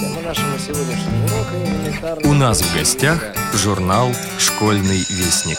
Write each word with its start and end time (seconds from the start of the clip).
Тема 0.00 0.22
нашего 0.22 0.58
сегодняшнего 0.58 1.26
урока 1.26 1.56
элементарно... 1.62 2.30
У 2.30 2.32
нас 2.32 2.62
в 2.62 2.74
гостях 2.74 3.22
журнал 3.52 4.08
«Школьный 4.38 5.04
вестник». 5.10 5.58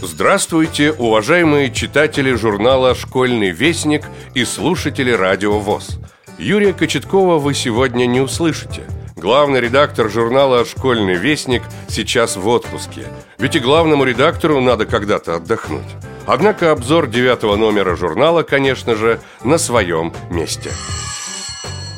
Здравствуйте, 0.00 0.92
уважаемые 0.92 1.70
читатели 1.70 2.32
журнала 2.32 2.94
«Школьный 2.94 3.50
вестник» 3.50 4.04
и 4.32 4.46
слушатели 4.46 5.10
радио 5.10 5.58
ВОЗ. 5.58 5.98
Юрия 6.38 6.72
Кочеткова 6.72 7.36
вы 7.36 7.52
сегодня 7.52 8.06
не 8.06 8.22
услышите. 8.22 8.84
Главный 9.16 9.60
редактор 9.60 10.08
журнала 10.08 10.64
«Школьный 10.64 11.16
вестник» 11.16 11.62
сейчас 11.88 12.36
в 12.36 12.48
отпуске. 12.48 13.04
Ведь 13.36 13.54
и 13.54 13.58
главному 13.58 14.04
редактору 14.04 14.62
надо 14.62 14.86
когда-то 14.86 15.34
отдохнуть. 15.36 15.84
Однако 16.32 16.70
обзор 16.70 17.08
девятого 17.08 17.56
номера 17.56 17.96
журнала, 17.96 18.44
конечно 18.44 18.94
же, 18.94 19.20
на 19.42 19.58
своем 19.58 20.12
месте. 20.30 20.70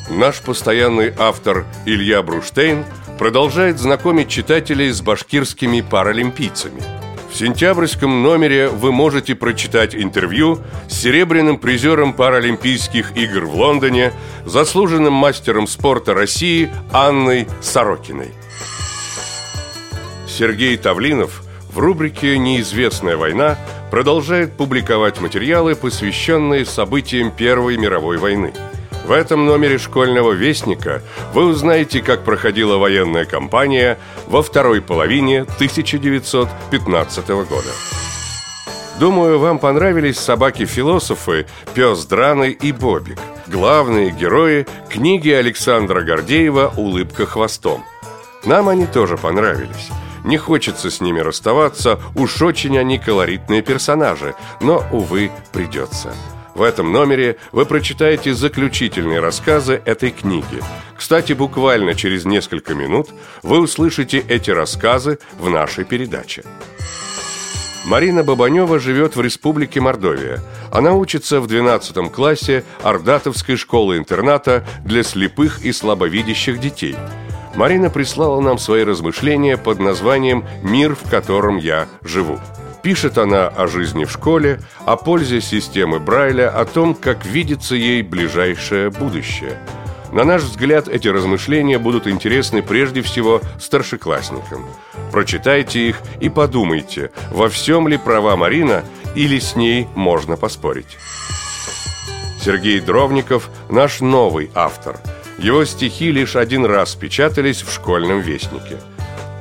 Наш 0.09 0.41
постоянный 0.41 1.13
автор 1.19 1.65
Илья 1.85 2.23
Бруштейн 2.23 2.83
продолжает 3.19 3.77
знакомить 3.77 4.29
читателей 4.29 4.89
с 4.89 5.01
башкирскими 5.01 5.81
паралимпийцами– 5.81 6.81
в 7.31 7.35
сентябрьском 7.35 8.21
номере 8.21 8.67
вы 8.67 8.91
можете 8.91 9.33
прочитать 9.33 9.95
интервью 9.95 10.59
с 10.87 11.01
серебряным 11.01 11.57
призером 11.57 12.13
Паралимпийских 12.13 13.17
игр 13.17 13.45
в 13.45 13.55
Лондоне, 13.55 14.13
заслуженным 14.45 15.13
мастером 15.13 15.65
спорта 15.65 16.13
России 16.13 16.71
Анной 16.91 17.47
Сорокиной. 17.59 18.35
Сергей 20.27 20.77
Тавлинов 20.77 21.42
в 21.73 21.79
рубрике 21.79 22.37
«Неизвестная 22.37 23.17
война» 23.17 23.57
продолжает 23.91 24.53
публиковать 24.53 25.19
материалы, 25.19 25.75
посвященные 25.75 26.65
событиям 26.65 27.31
Первой 27.31 27.77
мировой 27.77 28.17
войны– 28.17 28.53
в 29.05 29.11
этом 29.11 29.45
номере 29.45 29.77
школьного 29.77 30.31
вестника 30.31 31.01
вы 31.33 31.45
узнаете, 31.45 32.01
как 32.01 32.23
проходила 32.23 32.77
военная 32.77 33.25
кампания 33.25 33.97
во 34.27 34.41
второй 34.41 34.81
половине 34.81 35.41
1915 35.41 37.27
года. 37.27 37.69
Думаю, 38.99 39.39
вам 39.39 39.59
понравились 39.59 40.19
собаки-философы, 40.19 41.47
пес 41.73 42.05
Драны 42.05 42.51
и 42.51 42.71
Бобик. 42.71 43.17
Главные 43.47 44.11
герои 44.11 44.65
книги 44.89 45.31
Александра 45.31 46.01
Гордеева 46.01 46.73
«Улыбка 46.77 47.25
хвостом». 47.25 47.83
Нам 48.45 48.69
они 48.69 48.85
тоже 48.85 49.17
понравились. 49.17 49.89
Не 50.23 50.37
хочется 50.37 50.89
с 50.89 51.01
ними 51.01 51.19
расставаться, 51.19 51.99
уж 52.15 52.41
очень 52.41 52.77
они 52.77 52.97
колоритные 52.97 53.61
персонажи, 53.61 54.35
но, 54.61 54.83
увы, 54.91 55.31
придется. 55.51 56.13
В 56.55 56.61
этом 56.61 56.91
номере 56.91 57.37
вы 57.51 57.65
прочитаете 57.65 58.33
заключительные 58.33 59.19
рассказы 59.19 59.81
этой 59.85 60.11
книги. 60.11 60.61
Кстати, 60.95 61.33
буквально 61.33 61.95
через 61.95 62.25
несколько 62.25 62.75
минут 62.75 63.09
вы 63.41 63.59
услышите 63.59 64.19
эти 64.19 64.51
рассказы 64.51 65.17
в 65.39 65.49
нашей 65.49 65.83
передаче. 65.83 66.43
Марина 67.85 68.23
Бабанева 68.23 68.79
живет 68.79 69.15
в 69.15 69.21
Республике 69.21 69.81
Мордовия. 69.81 70.41
Она 70.71 70.93
учится 70.93 71.41
в 71.41 71.47
12 71.47 72.11
классе 72.13 72.63
Ордатовской 72.81 73.57
школы-интерната 73.57 74.65
для 74.85 75.03
слепых 75.03 75.65
и 75.65 75.73
слабовидящих 75.73 76.59
детей. 76.59 76.95
Марина 77.55 77.89
прислала 77.89 78.41
нам 78.41 78.57
свои 78.57 78.83
размышления 78.83 79.57
под 79.57 79.79
названием 79.79 80.45
«Мир, 80.63 80.95
в 80.95 81.09
котором 81.09 81.57
я 81.57 81.87
живу». 82.01 82.39
Пишет 82.81 83.17
она 83.17 83.47
о 83.47 83.67
жизни 83.67 84.03
в 84.03 84.11
школе, 84.11 84.59
о 84.85 84.97
пользе 84.97 85.39
системы 85.39 85.99
Брайля, 85.99 86.49
о 86.49 86.65
том, 86.65 86.95
как 86.95 87.25
видится 87.25 87.75
ей 87.75 88.01
ближайшее 88.01 88.89
будущее. 88.89 89.57
На 90.11 90.25
наш 90.25 90.41
взгляд, 90.41 90.89
эти 90.89 91.07
размышления 91.07 91.79
будут 91.79 92.07
интересны 92.07 92.61
прежде 92.61 93.01
всего 93.01 93.41
старшеклассникам. 93.59 94.65
Прочитайте 95.11 95.87
их 95.89 96.01
и 96.19 96.29
подумайте, 96.29 97.11
во 97.31 97.49
всем 97.49 97.87
ли 97.87 97.97
права 97.97 98.35
Марина 98.35 98.83
или 99.15 99.39
с 99.39 99.55
ней 99.55 99.87
можно 99.95 100.37
поспорить. 100.37 100.97
Сергей 102.43 102.81
Дровников– 102.81 103.49
наш 103.69 104.01
новый 104.01 104.51
автор. 104.53 104.99
Его 105.43 105.65
стихи 105.65 106.11
лишь 106.11 106.35
один 106.35 106.65
раз 106.65 106.95
печатались 106.95 107.61
в 107.61 107.71
школьном 107.71 108.21
вестнике– 108.21 108.79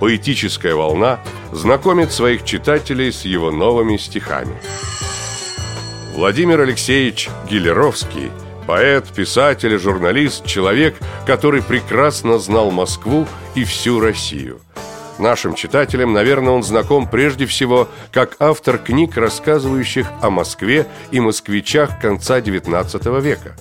поэтическая 0.03 0.75
волна 0.75 1.21
знакомит 1.53 2.11
своих 2.11 2.45
читателей 2.45 3.13
с 3.13 3.25
его 3.25 3.53
новыми 3.53 3.97
стихами. 3.97 4.57
Владимир 6.17 6.61
Алексеевич 6.61 7.29
Гилеровский– 7.49 8.33
поэт, 8.67 9.07
писатель, 9.15 9.79
журналист, 9.79 10.45
человек, 10.45 10.97
который 11.25 11.63
прекрасно 11.63 12.41
знал 12.41 12.73
Москву 12.73 13.29
и 13.55 13.63
всю 13.63 14.01
Россию. 14.01 14.61
Нашим 15.21 15.55
читателям, 15.55 16.13
наверное, 16.13 16.53
он 16.53 16.65
знаком 16.65 17.09
прежде 17.09 17.47
всего 17.47 17.87
как 18.11 18.35
автор 18.41 18.79
книг, 18.79 19.17
рассказывающих 19.17 20.09
о 20.21 20.31
Москве 20.31 20.89
и 21.13 21.21
москвичах 21.21 22.01
конца 22.01 22.41
XIX 22.41 23.21
века. 23.21 23.55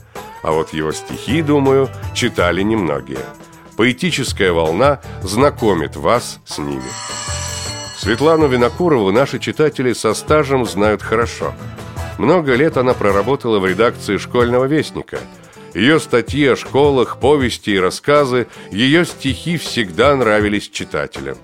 А 0.44 0.52
вот 0.52 0.74
его 0.74 0.92
стихи, 0.92 1.42
думаю, 1.42 1.90
читали 2.14 2.62
немногие– 2.62 3.20
Поэтическая 3.82 4.52
волна 4.52 5.02
знакомит 5.24 5.96
вас 5.96 6.40
с 6.46 6.60
ними. 6.60 6.84
Светлану 7.98 8.48
Винокурову 8.48 9.12
наши 9.12 9.40
читатели 9.40 9.94
со 9.94 10.14
стажем 10.14 10.68
знают 10.68 11.02
хорошо. 11.02 11.56
Много 12.20 12.54
лет 12.54 12.78
она 12.78 12.94
проработала 12.94 13.58
в 13.58 13.66
редакции 13.66 14.18
«Школьного 14.18 14.66
вестника». 14.66 15.20
Ее 15.74 16.00
статьи 16.00 16.46
о 16.48 16.56
школах, 16.56 17.20
повести 17.20 17.72
и 17.72 17.80
рассказы, 17.80 18.48
ее 18.72 19.04
стихи 19.04 19.58
всегда 19.58 20.16
нравились 20.16 20.70
читателям. 20.70 21.38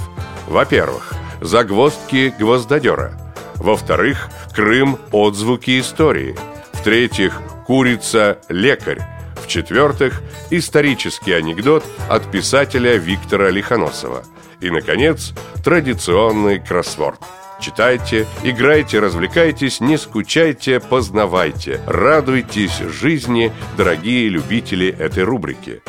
Во-первых, 0.49 1.15
загвоздки 1.41 2.35
гвоздодера. 2.39 3.19
Во-вторых, 3.55 4.29
Крым– 4.55 4.99
отзвуки 5.13 5.81
истории. 5.81 6.37
В-третьих, 6.73 7.41
курица-лекарь. 7.67 9.20
В-четвертых, 9.51 10.23
исторический 10.51 11.33
анекдот 11.33 11.85
от 12.09 12.31
писателя 12.31 12.95
Виктора 12.95 13.51
Лихоносова. 13.51 14.23
И, 14.61 14.71
наконец, 14.71 15.33
традиционный 15.65 16.61
кроссворд. 16.61 17.19
Читайте, 17.61 18.29
играйте, 18.45 19.01
развлекайтесь, 19.01 19.81
не 19.81 19.99
скучайте, 19.99 20.79
познавайте. 20.79 21.81
Радуйтесь 21.89 22.79
жизни, 22.79 23.53
дорогие 23.77 24.29
любители 24.29 24.89
этой 24.89 25.25
рубрики. 25.25 25.83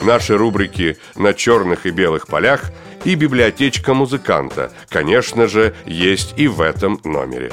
Наши 0.00 0.38
рубрики 0.38 0.96
«На 1.16 1.34
черных 1.34 1.84
и 1.84 1.90
белых 1.90 2.28
полях» 2.28 2.70
и 3.02 3.16
«Библиотечка 3.16 3.92
музыканта», 3.92 4.72
конечно 4.88 5.48
же, 5.48 5.74
есть 5.84 6.34
и 6.36 6.46
в 6.46 6.60
этом 6.60 7.00
номере. 7.02 7.50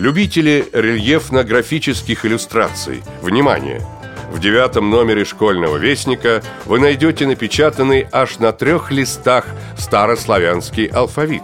Любители 0.00 0.66
рельефно-графических 0.72 2.24
иллюстраций, 2.24 3.02
внимание! 3.20 3.82
В 4.32 4.40
девятом 4.40 4.88
номере 4.88 5.26
школьного 5.26 5.76
вестника 5.76 6.42
вы 6.64 6.80
найдете 6.80 7.26
напечатанный 7.26 8.06
аж 8.10 8.38
на 8.38 8.52
трех 8.52 8.90
листах 8.90 9.44
старославянский 9.76 10.86
алфавит. 10.86 11.42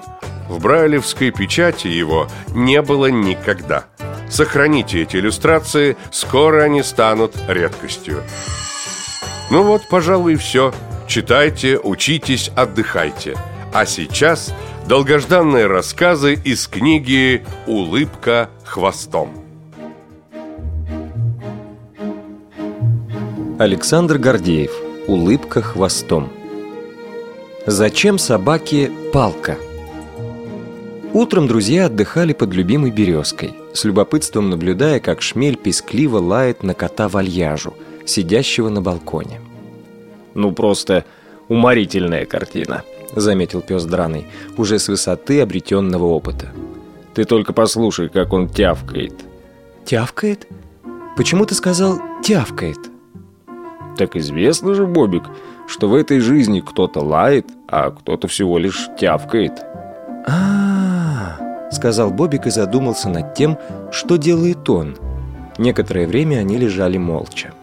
В 0.48 0.58
брайлевской 0.58 1.32
печати 1.32 1.88
его 1.88 2.30
не 2.54 2.80
было 2.80 3.10
никогда. 3.10 3.84
Сохраните 4.30 5.02
эти 5.02 5.16
иллюстрации, 5.16 5.98
скоро 6.10 6.62
они 6.62 6.82
станут 6.82 7.36
редкостью. 7.48 8.22
Ну 9.50 9.64
вот, 9.64 9.82
пожалуй, 9.90 10.36
все. 10.36 10.72
Читайте, 11.06 11.78
учитесь, 11.78 12.50
отдыхайте. 12.56 13.36
А 13.74 13.84
сейчас 13.84 14.54
долгожданные 14.86 15.66
рассказы 15.66 16.34
из 16.34 16.68
книги 16.68 17.44
«Улыбка 17.66 18.48
хвостом». 18.64 19.30
Александр 23.58 24.18
Гордеев. 24.18 24.70
Улыбка 25.08 25.60
хвостом. 25.60 26.28
Зачем 27.66 28.18
собаке 28.18 28.92
палка? 29.12 29.56
Утром 31.12 31.48
друзья 31.48 31.86
отдыхали 31.86 32.32
под 32.32 32.54
любимой 32.54 32.92
березкой, 32.92 33.54
с 33.72 33.84
любопытством 33.84 34.50
наблюдая, 34.50 35.00
как 35.00 35.20
шмель 35.20 35.56
пескливо 35.56 36.18
лает 36.18 36.62
на 36.62 36.74
кота 36.74 37.08
вальяжу, 37.08 37.74
сидящего 38.04 38.68
на 38.68 38.82
балконе. 38.82 39.40
«Ну, 40.34 40.52
просто 40.52 41.04
уморительная 41.48 42.24
картина»,— 42.24 42.84
заметил 43.14 43.60
пес 43.60 43.84
Драный, 43.84 44.26
уже 44.56 44.78
с 44.78 44.88
высоты 44.88 45.40
обретенного 45.40 46.04
опыта. 46.04 46.48
«Ты 47.14 47.24
только 47.24 47.52
послушай, 47.52 48.08
как 48.08 48.32
он 48.32 48.48
тявкает». 48.48 49.14
«Тявкает? 49.84 50.46
Почему 51.16 51.46
ты 51.46 51.54
сказал 51.54 51.98
«тявкает»?» 52.22 52.78
Так 53.96 54.16
известно 54.16 54.74
же, 54.74 54.86
Бобик, 54.86 55.24
что 55.66 55.88
в 55.88 55.94
этой 55.94 56.20
жизни 56.20 56.60
кто-то 56.60 57.00
лает, 57.00 57.46
а 57.68 57.90
кто-то 57.90 58.28
всего 58.28 58.58
лишь 58.58 58.88
тявкает. 58.98 59.52
а, 60.26 61.38
-а, 61.38 61.42
-а 61.42 61.70
сказал 61.70 62.10
Бобик 62.10 62.46
и 62.46 62.50
задумался 62.50 63.08
над 63.08 63.34
тем, 63.34 63.58
что 63.92 64.16
делает 64.16 64.68
он. 64.68 64.96
Некоторое 65.58 66.06
время 66.06 66.38
они 66.38 66.58
лежали 66.58 66.98
молча. 66.98 67.54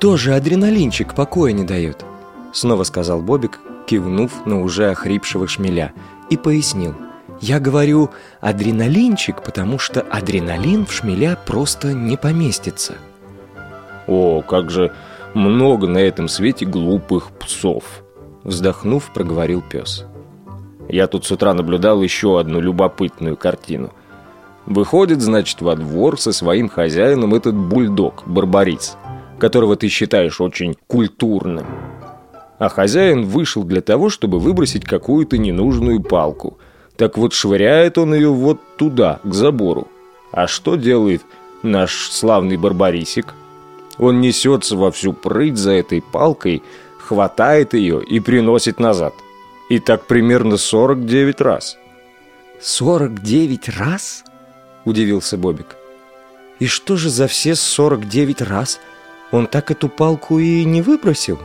«Тоже 0.00 0.34
адреналинчик 0.34 1.14
покоя 1.14 1.52
не 1.52 1.64
дает», 1.64 2.04
снова 2.52 2.84
сказал 2.84 3.20
Бобик, 3.20 3.60
кивнув 3.88 4.46
на 4.46 4.60
уже 4.60 4.90
охрипшего 4.90 5.48
шмеля, 5.48 5.92
и 6.30 6.36
пояснил. 6.36 6.94
«Я 7.40 7.60
говорю 7.60 8.10
адреналинчик, 8.40 9.42
потому 9.42 9.78
что 9.78 10.00
адреналин 10.00 10.86
в 10.86 10.92
шмеля 10.92 11.38
просто 11.46 11.92
не 11.92 12.16
поместится». 12.16 12.94
«О, 14.06 14.42
как 14.42 14.70
же 14.70 14.92
много 15.34 15.86
на 15.86 15.98
этом 15.98 16.28
свете 16.28 16.66
глупых 16.66 17.30
псов!» 17.32 17.84
Вздохнув, 18.44 19.12
проговорил 19.12 19.62
пес. 19.62 20.06
Я 20.88 21.06
тут 21.06 21.26
с 21.26 21.30
утра 21.30 21.52
наблюдал 21.52 22.02
еще 22.02 22.40
одну 22.40 22.60
любопытную 22.60 23.36
картину. 23.36 23.92
Выходит, 24.64 25.20
значит, 25.20 25.60
во 25.60 25.76
двор 25.76 26.18
со 26.18 26.32
своим 26.32 26.68
хозяином 26.68 27.34
этот 27.34 27.54
бульдог, 27.54 28.22
барбарис, 28.26 28.96
которого 29.38 29.76
ты 29.76 29.88
считаешь 29.88 30.40
очень 30.40 30.76
культурным. 30.86 31.66
А 32.58 32.68
хозяин 32.68 33.24
вышел 33.24 33.62
для 33.62 33.80
того, 33.80 34.10
чтобы 34.10 34.40
выбросить 34.40 34.84
какую-то 34.84 35.38
ненужную 35.38 36.02
палку. 36.02 36.58
Так 36.96 37.16
вот 37.16 37.32
швыряет 37.32 37.98
он 37.98 38.14
ее 38.14 38.30
вот 38.30 38.60
туда, 38.76 39.20
к 39.22 39.32
забору. 39.32 39.86
А 40.32 40.48
что 40.48 40.74
делает 40.74 41.22
наш 41.62 42.10
славный 42.10 42.56
барбарисик? 42.56 43.34
Он 43.98 44.20
несется 44.20 44.76
во 44.76 44.90
всю 44.90 45.12
прыть 45.12 45.56
за 45.56 45.72
этой 45.72 46.02
палкой, 46.02 46.62
хватает 46.98 47.74
ее 47.74 48.02
и 48.02 48.18
приносит 48.18 48.80
назад. 48.80 49.14
И 49.68 49.78
так 49.78 50.06
примерно 50.06 50.56
49 50.56 51.40
раз. 51.40 51.78
«49 52.60 53.78
раз?»– 53.78 54.24
удивился 54.84 55.36
Бобик. 55.36 55.76
«И 56.58 56.66
что 56.66 56.96
же 56.96 57.08
за 57.08 57.28
все 57.28 57.54
49 57.54 58.42
раз? 58.42 58.80
Он 59.30 59.46
так 59.46 59.70
эту 59.70 59.88
палку 59.88 60.40
и 60.40 60.64
не 60.64 60.82
выбросил?» 60.82 61.38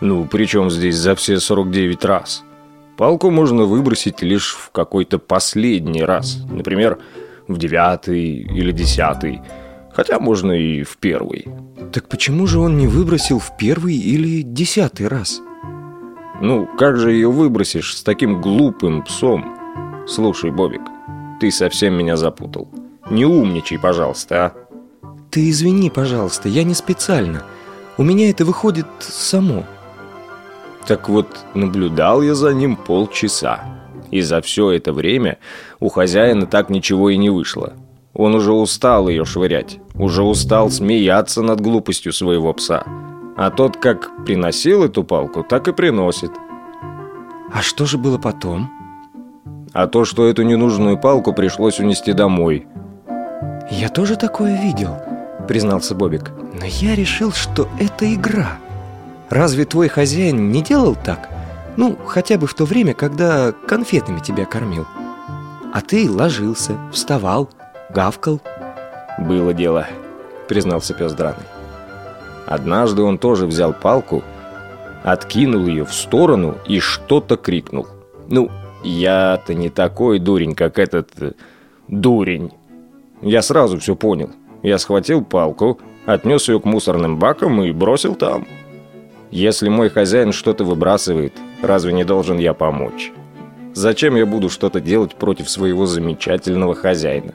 «Ну, 0.00 0.26
при 0.26 0.46
чем 0.46 0.70
здесь 0.70 0.96
за 0.96 1.14
все 1.14 1.38
49 1.40 2.04
раз?» 2.04 2.44
Палку 3.00 3.30
можно 3.30 3.64
выбросить 3.64 4.20
лишь 4.20 4.54
в 4.54 4.70
какой-то 4.72 5.18
последний 5.18 6.02
раз. 6.02 6.44
Например, 6.50 6.98
в 7.48 7.56
девятый 7.56 8.42
или 8.42 8.72
десятый. 8.72 9.40
Хотя 9.92 10.20
можно 10.20 10.52
и 10.52 10.82
в 10.82 10.98
первый. 10.98 11.46
Так 11.92 12.08
почему 12.08 12.46
же 12.46 12.58
он 12.58 12.76
не 12.76 12.86
выбросил 12.86 13.38
в 13.38 13.56
первый 13.56 13.96
или 13.96 14.42
десятый 14.42 15.08
раз? 15.08 15.40
Ну, 16.42 16.68
как 16.78 16.98
же 16.98 17.12
ее 17.12 17.30
выбросишь 17.30 17.96
с 17.96 18.02
таким 18.02 18.40
глупым 18.40 19.02
псом? 19.02 19.56
Слушай, 20.06 20.50
Бобик, 20.50 20.82
ты 21.40 21.50
совсем 21.50 21.94
меня 21.94 22.18
запутал. 22.18 22.68
Не 23.10 23.24
умничай, 23.24 23.78
пожалуйста, 23.78 24.44
а? 24.44 24.52
Ты 25.30 25.48
извини, 25.48 25.88
пожалуйста, 25.88 26.50
я 26.50 26.64
не 26.64 26.74
специально. 26.74 27.44
У 27.96 28.02
меня 28.02 28.28
это 28.28 28.44
выходит 28.44 28.86
само. 29.00 29.64
Так 30.86 31.08
вот, 31.08 31.26
наблюдал 31.54 32.22
я 32.22 32.34
за 32.34 32.52
ним 32.52 32.76
полчаса. 32.76 33.60
И 34.10 34.22
за 34.22 34.40
все 34.40 34.70
это 34.72 34.92
время 34.92 35.38
у 35.78 35.88
хозяина 35.88 36.46
так 36.46 36.68
ничего 36.68 37.10
и 37.10 37.16
не 37.16 37.30
вышло. 37.30 37.74
Он 38.12 38.34
уже 38.34 38.52
устал 38.52 39.08
ее 39.08 39.24
швырять, 39.24 39.78
уже 39.94 40.22
устал 40.22 40.68
смеяться 40.70 41.42
над 41.42 41.60
глупостью 41.60 42.12
своего 42.12 42.52
пса. 42.52 42.84
А 43.36 43.50
тот 43.50 43.76
как 43.76 44.24
приносил 44.24 44.84
эту 44.84 45.04
палку, 45.04 45.44
так 45.44 45.68
и 45.68 45.72
приносит. 45.72 46.32
А 47.52 47.62
что 47.62 47.86
же 47.86 47.98
было 47.98 48.18
потом? 48.18 48.70
А 49.72 49.86
то, 49.86 50.04
что 50.04 50.26
эту 50.26 50.42
ненужную 50.42 50.98
палку 50.98 51.32
пришлось 51.32 51.78
унести 51.78 52.12
домой. 52.12 52.66
Я 53.70 53.88
тоже 53.88 54.16
такое 54.16 54.60
видел, 54.60 54.96
признался 55.46 55.94
Бобик. 55.94 56.32
Но 56.58 56.64
я 56.64 56.96
решил, 56.96 57.32
что 57.32 57.68
это 57.78 58.12
игра. 58.12 58.58
Разве 59.30 59.64
твой 59.64 59.86
хозяин 59.86 60.50
не 60.50 60.60
делал 60.60 60.96
так? 60.96 61.30
Ну, 61.76 61.96
хотя 62.04 62.36
бы 62.36 62.48
в 62.48 62.54
то 62.54 62.64
время, 62.64 62.94
когда 62.94 63.52
конфетами 63.52 64.18
тебя 64.18 64.44
кормил. 64.44 64.86
А 65.72 65.80
ты 65.80 66.10
ложился, 66.10 66.76
вставал, 66.92 67.48
гавкал. 67.90 68.40
Было 69.18 69.54
дело, 69.54 69.86
признался 70.48 70.94
пес 70.94 71.12
драный. 71.12 71.46
Однажды 72.46 73.02
он 73.02 73.18
тоже 73.18 73.46
взял 73.46 73.72
палку, 73.72 74.24
откинул 75.04 75.64
ее 75.66 75.84
в 75.84 75.94
сторону 75.94 76.56
и 76.66 76.80
что-то 76.80 77.36
крикнул. 77.36 77.86
Ну, 78.26 78.50
я-то 78.82 79.54
не 79.54 79.68
такой 79.68 80.18
дурень, 80.18 80.56
как 80.56 80.80
этот 80.80 81.10
э, 81.20 81.32
дурень. 81.86 82.50
Я 83.22 83.42
сразу 83.42 83.78
все 83.78 83.94
понял. 83.94 84.30
Я 84.62 84.78
схватил 84.78 85.24
палку, 85.24 85.78
отнес 86.04 86.48
ее 86.48 86.60
к 86.60 86.64
мусорным 86.64 87.18
бакам 87.18 87.62
и 87.62 87.70
бросил 87.70 88.16
там. 88.16 88.46
Если 89.30 89.68
мой 89.68 89.90
хозяин 89.90 90.32
что-то 90.32 90.64
выбрасывает, 90.64 91.32
разве 91.62 91.92
не 91.92 92.04
должен 92.04 92.38
я 92.38 92.52
помочь? 92.52 93.12
Зачем 93.74 94.16
я 94.16 94.26
буду 94.26 94.50
что-то 94.50 94.80
делать 94.80 95.14
против 95.14 95.48
своего 95.48 95.86
замечательного 95.86 96.74
хозяина? 96.74 97.32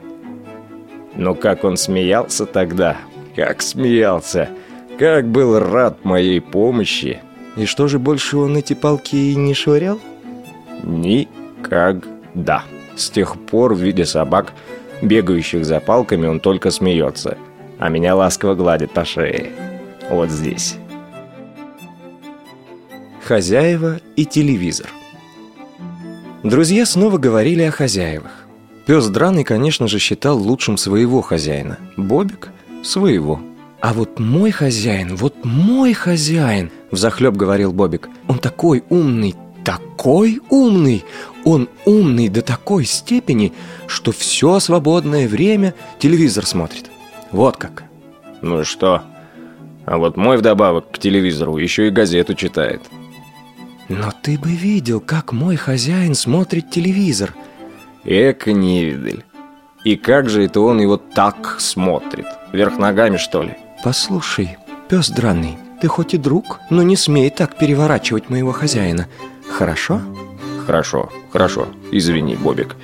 Но 1.14 1.34
как 1.34 1.64
он 1.64 1.78
смеялся 1.78 2.44
тогда, 2.44 2.98
как 3.34 3.62
смеялся, 3.62 4.50
как 4.98 5.26
был 5.26 5.58
рад 5.58 6.04
моей 6.04 6.40
помощи. 6.42 7.20
И 7.56 7.64
что 7.64 7.88
же 7.88 7.98
больше 7.98 8.36
он 8.36 8.56
эти 8.58 8.74
палки 8.74 9.16
и 9.16 9.34
не 9.34 9.54
швырял? 9.54 9.98
Никогда. 10.82 12.64
С 12.94 13.08
тех 13.08 13.40
пор, 13.40 13.74
видя 13.74 14.04
собак, 14.04 14.52
бегающих 15.00 15.64
за 15.64 15.80
палками, 15.80 16.26
он 16.26 16.40
только 16.40 16.70
смеется, 16.70 17.38
а 17.78 17.88
меня 17.88 18.14
ласково 18.14 18.54
гладит 18.54 18.92
по 18.92 19.06
шее. 19.06 19.52
Вот 20.10 20.30
здесь. 20.30 20.76
Хозяева 23.26 23.98
и 24.14 24.24
телевизор. 24.24 24.86
Друзья 26.44 26.86
снова 26.86 27.18
говорили 27.18 27.62
о 27.62 27.72
хозяевах. 27.72 28.46
Пес 28.86 29.08
Драный, 29.08 29.42
конечно 29.42 29.88
же, 29.88 29.98
считал 29.98 30.38
лучшим 30.38 30.76
своего 30.76 31.22
хозяина. 31.22 31.76
Бобик– 31.96 32.50
своего. 32.84 33.40
«А 33.80 33.94
вот 33.94 34.20
мой 34.20 34.52
хозяин, 34.52 35.16
вот 35.16 35.44
мой 35.44 35.92
хозяин!»– 35.92 36.70
взахлеб 36.92 37.34
говорил 37.34 37.72
Бобик. 37.72 38.08
«Он 38.28 38.38
такой 38.38 38.84
умный, 38.90 39.34
такой 39.64 40.40
умный! 40.48 41.04
Он 41.44 41.68
умный 41.84 42.28
до 42.28 42.42
такой 42.42 42.84
степени, 42.84 43.52
что 43.88 44.12
все 44.12 44.60
свободное 44.60 45.26
время 45.26 45.74
телевизор 45.98 46.46
смотрит. 46.46 46.92
Вот 47.32 47.56
как!» 47.56 47.82
«Ну 48.40 48.60
и 48.60 48.64
что? 48.64 49.02
А 49.84 49.98
вот 49.98 50.16
мой 50.16 50.36
вдобавок 50.36 50.92
к 50.92 50.98
телевизору 51.00 51.56
еще 51.56 51.88
и 51.88 51.90
газету 51.90 52.34
читает». 52.34 52.82
«Но 53.88 54.12
ты 54.22 54.38
бы 54.38 54.50
видел, 54.50 55.00
как 55.00 55.32
мой 55.32 55.56
хозяин 55.56 56.14
смотрит 56.14 56.70
телевизор!» 56.70 57.34
Эка 58.04 58.52
невидаль. 58.52 59.24
И 59.84 59.96
как 59.96 60.28
же 60.28 60.44
это 60.44 60.60
он 60.60 60.80
его 60.80 60.96
так 60.96 61.56
смотрит? 61.60 62.26
Вверх 62.52 62.78
ногами, 62.78 63.16
что 63.16 63.42
ли? 63.42 63.54
Послушай, 63.84 64.56
пес 64.88 65.10
драный, 65.10 65.58
ты 65.80 65.88
хоть 65.88 66.14
и 66.14 66.18
друг, 66.18 66.58
но 66.70 66.82
не 66.82 66.96
смей 66.96 67.30
так 67.30 67.56
переворачивать 67.56 68.28
моего 68.30 68.52
хозяина. 68.52 69.06
Хорошо? 69.48 70.00
Хорошо, 70.66 71.10
хорошо. 71.30 71.68
Извини, 71.92 72.34
Бобик. 72.34 72.74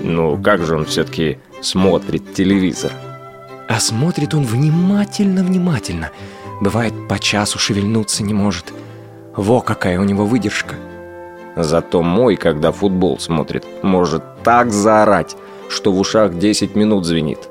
Ну, 0.00 0.36
как 0.42 0.64
же 0.64 0.76
он 0.76 0.84
все-таки 0.84 1.38
смотрит 1.60 2.34
телевизор? 2.34 2.90
А 3.68 3.78
смотрит 3.78 4.34
он 4.34 4.44
внимательно-внимательно. 4.44 6.10
Бывает, 6.60 6.92
по 7.08 7.18
часу 7.18 7.58
шевельнуться 7.58 8.24
не 8.24 8.34
может. 8.34 8.72
Во 9.36 9.62
какая 9.62 9.98
у 9.98 10.04
него 10.04 10.26
выдержка. 10.26 10.74
Зато 11.56 12.02
мой, 12.02 12.36
когда 12.36 12.70
футбол 12.70 13.18
смотрит, 13.18 13.64
может 13.82 14.22
так 14.42 14.70
заорать, 14.70 15.36
что 15.68 15.92
в 15.92 15.98
ушах 15.98 16.38
10 16.38 16.74
минут 16.74 17.06
звенит. 17.06 17.48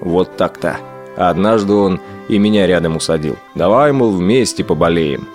Вот 0.00 0.36
так-то. 0.36 0.76
Однажды 1.16 1.72
он 1.72 2.00
и 2.28 2.38
меня 2.38 2.66
рядом 2.66 2.96
усадил. 2.96 3.36
Давай, 3.54 3.92
мол, 3.92 4.10
вместе 4.10 4.64
поболеем. 4.64 5.26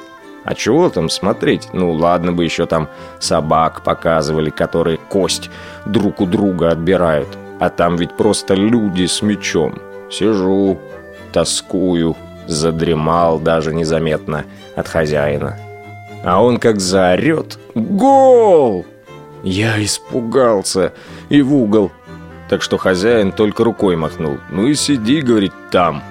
А 0.43 0.55
чего 0.55 0.89
там 0.89 1.09
смотреть? 1.09 1.69
Ну, 1.73 1.91
ладно 1.91 2.31
бы 2.31 2.43
еще 2.43 2.65
там 2.65 2.89
собак 3.19 3.83
показывали, 3.83 4.49
которые 4.49 4.97
кость 4.97 5.49
друг 5.85 6.21
у 6.21 6.25
друга 6.25 6.69
отбирают. 6.69 7.27
А 7.59 7.69
там 7.69 7.95
ведь 7.97 8.15
просто 8.15 8.53
люди 8.53 9.07
с 9.07 9.21
мечом. 9.21 9.79
Сижу, 10.11 10.79
тоскую, 11.33 12.15
задремал 12.47 13.39
даже 13.39 13.73
незаметно 13.73 14.45
от 14.75 14.87
хозяина. 14.87 15.57
А 16.23 16.41
он 16.43 16.57
как 16.57 16.79
заорет 16.79 17.59
«Гол!» 17.75 18.85
Я 19.43 19.83
испугался 19.83 20.93
и 21.29 21.41
в 21.41 21.53
угол. 21.53 21.91
Так 22.49 22.61
что 22.61 22.77
хозяин 22.77 23.31
только 23.31 23.63
рукой 23.63 23.95
махнул. 23.95 24.37
«Ну 24.51 24.67
и 24.67 24.75
сиди,— 24.75 25.21
говорит,— 25.21 25.53
там, 25.71 26.01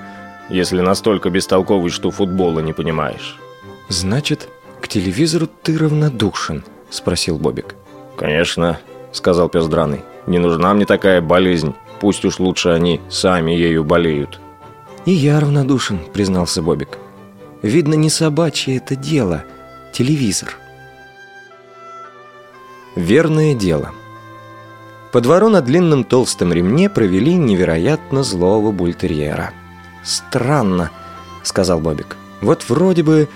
если 0.49 0.81
настолько 0.81 1.31
бестолковый, 1.31 1.91
что 1.91 2.11
футбола 2.11 2.61
не 2.61 2.73
понимаешь». 2.73 3.39
«Значит, 3.89 4.49
к 4.81 4.89
телевизору 4.89 5.49
ты 5.63 5.79
равнодушен?»— 5.79 6.65
спросил 6.91 7.39
Бобик. 7.39 7.75
«Конечно»,— 8.17 8.79
сказал 9.13 9.49
пес 9.49 9.67
драный. 9.67 10.03
«Не 10.27 10.39
нужна 10.39 10.75
мне 10.75 10.87
такая 10.87 11.21
болезнь. 11.21 11.75
Пусть 12.01 12.25
уж 12.25 12.39
лучше 12.39 12.71
они 12.71 13.01
сами 13.09 13.53
ею 13.53 13.85
болеют». 13.85 14.41
«И 15.05 15.13
я 15.13 15.41
равнодушен»,— 15.41 16.01
признался 16.13 16.63
Бобик. 16.63 16.99
«Видно, 17.63 17.95
не 17.95 18.11
собачье 18.11 18.77
это 18.77 18.97
дело— 18.97 19.45
Телевизор. 19.97 20.59
Верное 22.97 23.55
дело. 23.55 23.93
По 25.11 25.23
двору 25.23 25.49
на 25.49 25.63
длинном 25.63 26.05
толстом 26.05 26.53
ремне 26.53 26.91
провели 26.91 27.33
невероятно 27.33 28.23
злого 28.23 28.73
бультерьера. 28.73 29.55
«Странно»,— 30.05 30.91
сказал 31.45 31.81
Бобик. 31.81 32.19
«Вот 32.43 32.69
вроде 32.69 33.05
бы 33.05 33.31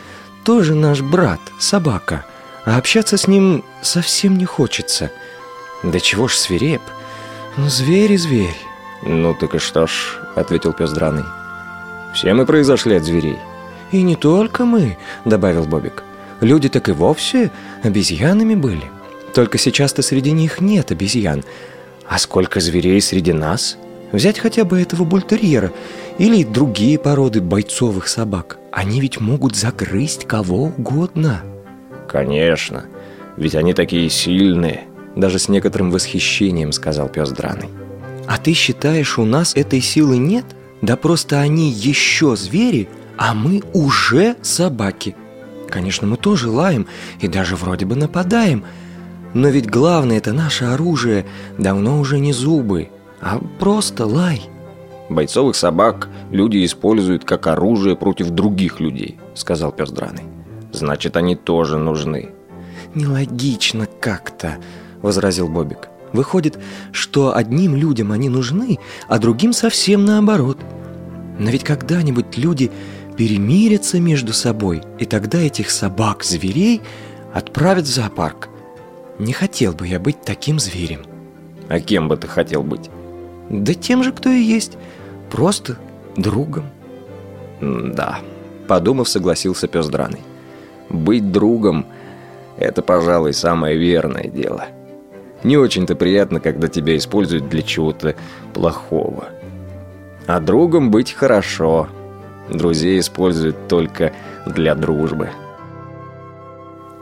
тоже 0.44 0.74
наш 0.74 1.00
брат, 1.00 1.40
собака, 1.58 2.26
а 2.66 2.76
общаться 2.76 3.16
с 3.16 3.26
ним 3.26 3.64
совсем 3.80 4.36
не 4.36 4.44
хочется. 4.44 5.10
Да 5.82 5.98
чего 5.98 6.28
ж 6.28 6.34
свиреп? 6.34 6.82
Ну, 7.56 7.70
зверь 7.70 8.12
и 8.12 8.18
зверь». 8.18 8.58
«Ну 9.00 9.32
так 9.32 9.54
и 9.54 9.58
что 9.58 9.86
ж»,— 9.86 10.20
ответил 10.36 10.74
пес 10.74 10.92
драный. 10.92 11.24
«Все 12.12 12.34
мы 12.34 12.44
произошли 12.44 12.96
от 12.96 13.04
зверей». 13.04 13.38
«И 13.92 14.02
не 14.02 14.14
только 14.14 14.66
мы»,— 14.66 14.98
добавил 15.24 15.64
Бобик. 15.64 16.04
Люди 16.40 16.68
так 16.68 16.88
и 16.88 16.92
вовсе 16.92 17.50
обезьянами 17.82 18.54
были. 18.54 18.85
Только 19.35 19.59
сейчас-то 19.59 20.02
среди 20.02 20.32
них 20.32 20.61
нет 20.61 20.90
обезьян. 20.90 21.44
А 22.09 22.18
сколько 22.18 22.61
зверей 22.61 23.00
среди 23.00 23.32
нас? 23.32 23.76
Взять 24.12 24.38
хотя 24.38 24.64
бы 24.64 24.80
этого 24.80 25.04
бультерьера 25.04 25.73
или 26.18 26.42
другие 26.42 26.99
породы 26.99 27.40
бойцовых 27.40 28.09
собак. 28.09 28.59
Они 28.73 29.00
ведь 29.00 29.20
могут 29.20 29.54
загрызть 29.54 30.26
кого 30.26 30.73
угодно. 30.76 31.42
Конечно, 32.09 32.87
ведь 33.37 33.54
они 33.54 33.73
такие 33.73 34.11
сильные. 34.11 34.85
Даже 35.14 35.38
с 35.38 35.49
некоторым 35.49 35.90
восхищением 35.90 36.73
сказал 36.73 37.09
пес 37.09 37.30
Драный. 37.30 37.68
А 38.26 38.38
ты 38.38 38.52
считаешь, 38.52 39.18
у 39.18 39.25
нас 39.25 39.54
этой 39.54 39.80
силы 39.80 40.16
нет? 40.16 40.44
Да 40.82 40.97
просто 40.97 41.40
они 41.40 41.70
еще 41.70 42.37
звери, 42.37 42.88
а 43.16 43.35
мы 43.35 43.62
уже 43.73 44.37
собаки. 44.42 45.14
Конечно, 45.70 46.06
мы 46.06 46.16
тоже 46.16 46.50
лаем 46.50 46.86
и 47.20 47.28
даже 47.28 47.56
вроде 47.56 47.86
бы 47.86 47.94
нападаем. 47.94 48.64
Но 49.32 49.48
ведь 49.48 49.70
главное 49.70 50.18
это 50.18 50.32
наше 50.32 50.64
оружие 50.64 51.24
давно 51.56 52.00
уже 52.00 52.18
не 52.18 52.32
зубы, 52.32 52.88
а 53.20 53.40
просто 53.58 54.04
лай. 54.06 54.42
Бойцовых 55.08 55.54
собак 55.54 56.08
люди 56.30 56.64
используют 56.64 57.24
как 57.24 57.46
оружие 57.46 57.96
против 57.96 58.30
других 58.30 58.80
людей, 58.80 59.18
сказал 59.34 59.72
пес 59.72 59.90
Драный. 59.90 60.24
Значит, 60.72 61.16
они 61.16 61.36
тоже 61.36 61.78
нужны. 61.78 62.30
Нелогично 62.94 63.86
как-то, 64.00 64.58
возразил 65.02 65.48
Бобик. 65.48 65.88
Выходит, 66.12 66.58
что 66.90 67.36
одним 67.36 67.76
людям 67.76 68.10
они 68.10 68.28
нужны, 68.28 68.78
а 69.08 69.18
другим 69.18 69.52
совсем 69.52 70.04
наоборот. 70.04 70.58
Но 71.38 71.50
ведь 71.50 71.64
когда-нибудь 71.64 72.36
люди 72.36 72.70
перемирятся 73.20 74.00
между 74.00 74.32
собой, 74.32 74.80
и 74.98 75.04
тогда 75.04 75.36
этих 75.42 75.68
собак-зверей 75.68 76.80
отправят 77.34 77.84
в 77.84 77.94
зоопарк. 77.94 78.48
Не 79.18 79.34
хотел 79.34 79.74
бы 79.74 79.86
я 79.86 80.00
быть 80.00 80.22
таким 80.22 80.58
зверем. 80.58 81.02
А 81.68 81.80
кем 81.80 82.08
бы 82.08 82.16
ты 82.16 82.28
хотел 82.28 82.62
быть? 82.62 82.88
Да 83.50 83.74
тем 83.74 84.02
же, 84.02 84.12
кто 84.12 84.30
и 84.30 84.40
есть. 84.40 84.78
Просто 85.30 85.76
другом. 86.16 86.64
Да, 87.60 88.20
подумав, 88.66 89.06
согласился 89.06 89.68
пес 89.68 89.88
драный. 89.88 90.22
Быть 90.88 91.30
другом– 91.30 91.84
это, 92.56 92.80
пожалуй, 92.80 93.34
самое 93.34 93.76
верное 93.76 94.28
дело. 94.28 94.64
Не 95.44 95.58
очень-то 95.58 95.94
приятно, 95.94 96.40
когда 96.40 96.68
тебя 96.68 96.96
используют 96.96 97.50
для 97.50 97.60
чего-то 97.60 98.14
плохого. 98.54 99.28
А 100.26 100.40
другом 100.40 100.90
быть 100.90 101.12
хорошо– 101.12 101.86
Друзей 102.50 102.99
используют 102.99 103.69
только 103.69 104.12
для 104.47 104.75
дружбы. 104.75 105.30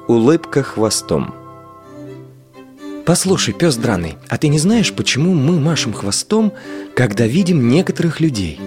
Улыбка 0.06 0.62
хвостом. 0.62 1.34
Послушай, 3.06 3.54
пес 3.54 3.76
драный, 3.76 4.18
а 4.28 4.36
ты 4.36 4.48
не 4.48 4.58
знаешь, 4.58 4.92
почему 4.92 5.32
мы 5.32 5.58
машем 5.58 5.94
хвостом, 5.94 6.52
когда 6.94 7.26
видим 7.26 7.68
некоторых 7.68 8.20
людей? 8.20 8.60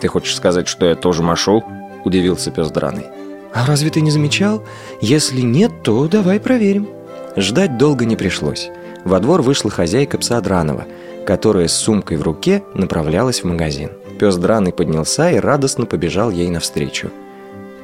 Ты 0.00 0.06
хочешь 0.08 0.36
сказать, 0.36 0.68
что 0.68 0.86
я 0.86 0.94
тоже 0.94 1.22
машу? 1.22 1.64
Удивился 2.04 2.52
пес 2.52 2.70
драный. 2.70 3.06
А 3.52 3.66
разве 3.66 3.90
ты 3.90 4.00
не 4.00 4.10
замечал? 4.10 4.64
Если 5.00 5.40
нет, 5.40 5.82
то 5.82 6.06
давай 6.06 6.38
проверим. 6.38 6.88
Ждать 7.36 7.78
долго 7.78 8.04
не 8.04 8.14
пришлось. 8.14 8.68
Во 9.04 9.18
двор 9.18 9.42
вышла 9.42 9.70
хозяйка 9.70 10.18
пса 10.18 10.40
Дранова, 10.40 10.86
которая 11.26 11.68
с 11.68 11.74
сумкой 11.74 12.16
в 12.16 12.22
руке 12.22 12.62
направлялась 12.74 13.42
в 13.42 13.46
магазин. 13.46 13.90
Пес 14.24 14.36
драный 14.36 14.72
поднялся 14.72 15.30
и 15.30 15.36
радостно 15.38 15.84
побежал 15.84 16.30
ей 16.30 16.48
навстречу. 16.48 17.10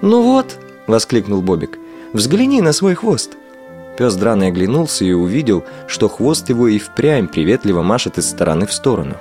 «Ну 0.00 0.22
вот!»– 0.22 0.56
воскликнул 0.86 1.42
Бобик. 1.42 1.78
«Взгляни 2.14 2.62
на 2.62 2.72
свой 2.72 2.94
хвост!» 2.94 3.32
Пес 3.98 4.14
драный 4.14 4.46
оглянулся 4.46 5.04
и 5.04 5.12
увидел, 5.12 5.64
что 5.86 6.08
хвост 6.08 6.48
его 6.48 6.66
и 6.68 6.78
впрямь 6.78 7.28
приветливо 7.28 7.82
машет 7.82 8.16
из 8.16 8.30
стороны 8.30 8.66
в 8.66 8.72
сторону. 8.72 9.16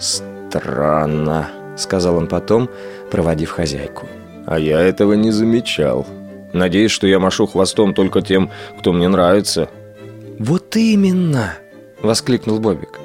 «Странно»,– 0.00 1.50
сказал 1.76 2.16
он 2.16 2.26
потом, 2.26 2.68
проводив 3.12 3.52
хозяйку. 3.52 4.08
«А 4.44 4.58
я 4.58 4.80
этого 4.80 5.12
не 5.12 5.30
замечал. 5.30 6.04
Надеюсь, 6.52 6.90
что 6.90 7.06
я 7.06 7.20
машу 7.20 7.46
хвостом 7.46 7.94
только 7.94 8.22
тем, 8.22 8.50
кто 8.80 8.92
мне 8.92 9.06
нравится». 9.06 9.68
«Вот 10.40 10.74
именно!»– 10.74 11.54
воскликнул 12.02 12.58
Бобик. 12.58 13.03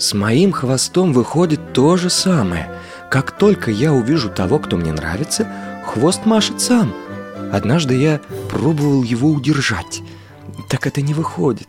С 0.00 0.14
моим 0.14 0.50
хвостом 0.50 1.12
выходит 1.12 1.74
то 1.74 1.98
же 1.98 2.08
самое. 2.08 2.70
Как 3.10 3.32
только 3.32 3.70
я 3.70 3.92
увижу 3.92 4.30
того, 4.30 4.58
кто 4.58 4.78
мне 4.78 4.92
нравится, 4.92 5.46
хвост 5.84 6.24
машет 6.24 6.58
сам. 6.58 6.94
Однажды 7.52 7.96
я 7.96 8.20
пробовал 8.48 9.02
его 9.02 9.28
удержать. 9.28 10.00
Так 10.70 10.86
это 10.86 11.02
не 11.02 11.12
выходит. 11.12 11.68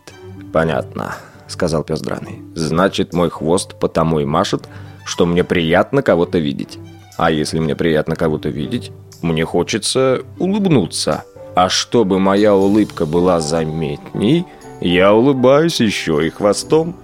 Понятно, 0.53 1.15
сказал 1.49 1.83
пес 1.83 1.99
драный. 1.99 2.41
Значит, 2.55 3.13
мой 3.13 3.29
хвост 3.29 3.77
потому 3.77 4.21
и 4.21 4.25
машет, 4.25 4.69
что 5.03 5.25
мне 5.25 5.43
приятно 5.43 6.01
кого-то 6.01 6.37
видеть. 6.37 6.79
А 7.17 7.31
если 7.31 7.59
мне 7.59 7.75
приятно 7.75 8.15
кого-то 8.15 8.47
видеть, 8.47 8.93
мне 9.21 9.43
хочется 9.43 10.21
улыбнуться. 10.39 11.25
А 11.53 11.67
чтобы 11.67 12.17
моя 12.17 12.55
улыбка 12.55 13.05
была 13.05 13.41
заметней, 13.41 14.45
я 14.79 15.13
улыбаюсь 15.13 15.81
еще 15.81 16.25
и 16.25 16.29
хвостом. 16.29 16.95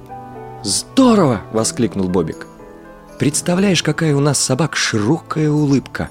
«Здорово!»– 0.68 1.44
воскликнул 1.54 2.10
Бобик. 2.10 2.46
«Представляешь, 3.20 3.82
какая 3.82 4.14
у 4.14 4.20
нас 4.20 4.38
собак 4.38 4.76
широкая 4.76 5.50
улыбка! 5.50 6.10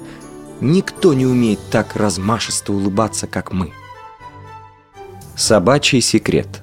Никто 0.62 1.12
не 1.12 1.26
умеет 1.26 1.58
так 1.70 1.94
размашисто 1.94 2.72
улыбаться, 2.72 3.26
как 3.26 3.52
мы!» 3.52 3.70
Собачий 5.36 6.00
секрет 6.00 6.62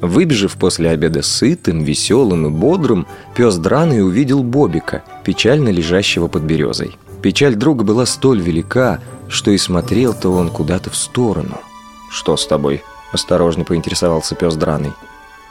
Выбежав 0.00 0.54
после 0.54 0.90
обеда 0.90 1.22
сытым, 1.22 1.82
веселым 1.82 2.46
и 2.46 2.50
бодрым, 2.50 3.08
пес 3.34 3.56
драный 3.56 4.04
увидел 4.04 4.44
Бобика, 4.44 5.02
печально 5.24 5.70
лежащего 5.70 6.28
под 6.28 6.44
березой. 6.44 6.96
Печаль 7.22 7.56
друга 7.56 7.82
была 7.82 8.06
столь 8.06 8.40
велика, 8.40 9.00
что 9.26 9.50
и 9.50 9.58
смотрел-то 9.58 10.30
он 10.30 10.48
куда-то 10.48 10.90
в 10.90 10.96
сторону. 10.96 11.58
«Что 12.08 12.36
с 12.36 12.46
тобой?»– 12.46 12.84
осторожно 13.12 13.64
поинтересовался 13.64 14.36
пес 14.36 14.54
драный. 14.54 14.92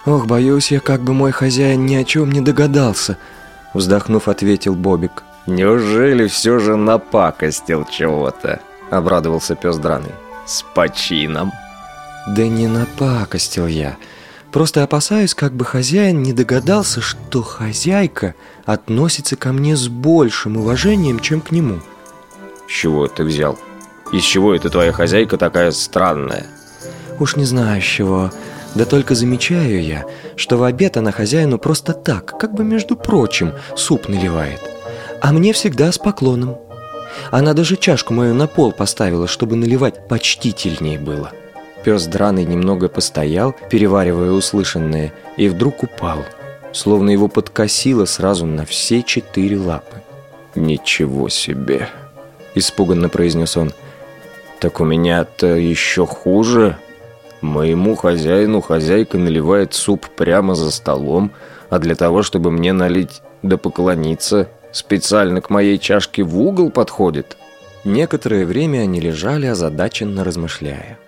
«Ох, 0.06 0.26
боюсь 0.26 0.72
я, 0.72 0.80
как 0.80 1.02
бы 1.02 1.14
мой 1.14 1.32
хозяин 1.32 1.86
ни 1.86 1.96
о 1.96 2.04
чем 2.04 2.32
не 2.32 2.42
догадался»,— 2.42 3.18
вздохнув, 3.74 4.28
ответил 4.28 4.76
Бобик. 4.76 5.24
«Неужели 5.46 6.28
все 6.28 6.60
же 6.60 6.76
напакостил 6.76 7.86
чего-то?»— 7.86 8.60
обрадовался 8.90 9.56
пес 9.56 9.78
драный. 9.78 10.12
С 10.46 10.64
почином. 10.74 11.52
Да 12.28 12.48
не 12.48 12.68
напакостил 12.68 13.68
я. 13.68 13.98
Просто 14.52 14.84
опасаюсь, 14.84 15.34
как 15.34 15.54
бы 15.54 15.64
хозяин 15.64 16.22
не 16.24 16.34
догадался, 16.34 17.00
что 17.00 17.42
хозяйка 17.42 18.36
относится 18.66 19.38
ко 19.38 19.54
мне 19.54 19.78
с 19.78 19.88
большим 19.88 20.58
уважением, 20.58 21.20
чем 21.20 21.40
к 21.40 21.52
нему. 21.52 21.80
С 22.68 22.72
чего 22.72 23.08
ты 23.08 23.24
взял? 23.24 23.58
Из 24.12 24.24
чего 24.24 24.54
эта 24.54 24.70
твоя 24.70 24.92
хозяйка 24.92 25.38
такая 25.38 25.72
странная? 25.72 26.48
Уж 27.18 27.38
не 27.38 27.46
знаю 27.46 27.82
с 27.82 27.86
чего. 27.86 28.32
Да 28.76 28.86
только 28.86 29.16
замечаю 29.16 29.84
я, 29.84 30.06
что 30.36 30.58
в 30.58 30.64
обед 30.64 30.96
она 30.96 31.12
хозяину 31.12 31.58
просто 31.58 31.94
так, 31.94 32.38
как 32.40 32.54
бы 32.54 32.64
между 32.64 32.96
прочим, 32.96 33.54
суп 33.76 34.08
наливает. 34.08 34.62
А 35.22 35.34
мне 35.34 35.52
всегда 35.52 35.92
с 35.92 35.98
поклоном. 35.98 36.58
Она 37.32 37.54
даже 37.54 37.76
чашку 37.76 38.14
мою 38.14 38.34
на 38.34 38.48
пол 38.48 38.72
поставила, 38.72 39.28
чтобы 39.28 39.58
наливать 39.58 40.08
почтительнее 40.08 40.98
было. 40.98 41.32
Пес 41.84 42.06
драный 42.06 42.46
немного 42.46 42.88
постоял, 42.88 43.54
переваривая 43.70 44.32
услышанное, 44.32 45.14
и 45.36 45.50
вдруг 45.50 45.84
упал, 45.84 46.20
словно 46.72 47.10
его 47.10 47.28
подкосило 47.28 48.06
сразу 48.06 48.46
на 48.46 48.66
все 48.66 49.04
четыре 49.04 49.58
лапы. 49.58 49.98
«Ничего 50.56 51.28
себе!»– 51.28 51.90
испуганно 52.56 53.10
произнес 53.10 53.58
он. 53.58 53.74
«Так 54.60 54.80
у 54.80 54.86
меня-то 54.86 55.48
еще 55.48 56.06
хуже!» 56.06 56.78
Моему 57.42 57.96
хозяину 57.96 58.62
хозяйка 58.62 59.18
наливает 59.18 59.74
суп 59.74 60.08
прямо 60.16 60.54
за 60.54 60.72
столом, 60.72 61.32
а 61.70 61.80
для 61.80 61.96
того, 61.96 62.22
чтобы 62.22 62.52
мне 62.52 62.72
налить 62.72 63.22
да 63.42 63.58
поклониться, 63.58 64.48
специально 64.72 65.42
к 65.42 65.50
моей 65.50 65.80
чашке 65.80 66.24
в 66.24 66.40
угол 66.40 66.70
подходит. 66.70 67.38
Некоторое 67.84 68.46
время 68.46 68.80
они 68.80 69.00
лежали, 69.00 69.48
озадаченно 69.48 70.24
размышляя. 70.24 71.00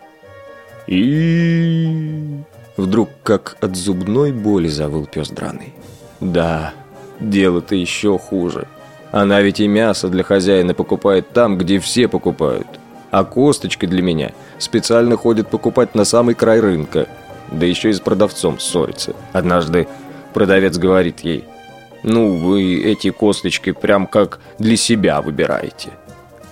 И 0.87 2.39
вдруг 2.77 3.09
как 3.21 3.57
от 3.61 3.75
зубной 3.75 4.31
боли 4.31 4.67
завыл 4.67 5.05
пес 5.05 5.29
драный. 5.29 5.73
Да, 6.19 6.73
дело-то 7.19 7.75
еще 7.75 8.17
хуже. 8.17 8.67
Она 9.11 9.41
ведь 9.41 9.59
и 9.59 9.67
мясо 9.67 10.09
для 10.09 10.23
хозяина 10.23 10.73
покупает 10.73 11.29
там, 11.29 11.59
где 11.59 11.77
все 11.77 12.07
покупают. 12.07 12.67
А 13.13 13.25
косточки 13.25 13.85
для 13.85 14.01
меня 14.01 14.31
специально 14.57 15.15
ходит 15.17 15.47
покупать 15.47 15.93
на 15.93 16.03
самый 16.03 16.33
край 16.33 16.59
рынка. 16.59 17.07
Да 17.51 17.63
еще 17.63 17.91
и 17.91 17.93
с 17.93 17.99
продавцом 17.99 18.59
ссорится. 18.59 19.13
Однажды 19.33 19.87
продавец 20.33 20.79
говорит 20.79 21.19
ей, 21.19 21.43
«Ну, 22.01 22.37
вы 22.37 22.81
эти 22.83 23.11
косточки 23.11 23.71
прям 23.71 24.07
как 24.07 24.39
для 24.57 24.75
себя 24.77 25.21
выбираете». 25.21 25.91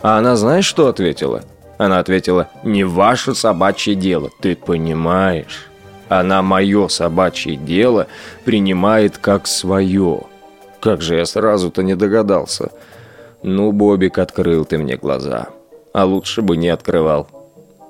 А 0.03 0.20
она 0.20 0.36
знаешь, 0.36 0.65
что 0.65 0.88
ответила? 0.88 1.41
Она 1.80 1.98
ответила, 1.98 2.48
«Не 2.63 2.84
ваше 2.84 3.34
собачье 3.34 3.96
дело, 3.96 4.30
ты 4.39 4.56
понимаешь?» 4.56 5.68
Она 6.10 6.44
мое 6.44 6.89
собачье 6.89 7.56
дело 7.56 8.06
принимает 8.46 9.18
как 9.18 9.48
свое. 9.48 10.22
Как 10.80 11.01
же 11.01 11.15
я 11.15 11.25
сразу-то 11.25 11.82
не 11.82 11.96
догадался. 11.96 12.70
Ну, 13.41 13.72
Бобик, 13.72 14.20
открыл 14.20 14.63
ты 14.65 14.77
мне 14.77 14.96
глаза 14.96 15.48
а 15.93 16.05
лучше 16.05 16.41
бы 16.41 16.57
не 16.57 16.69
открывал. 16.69 17.27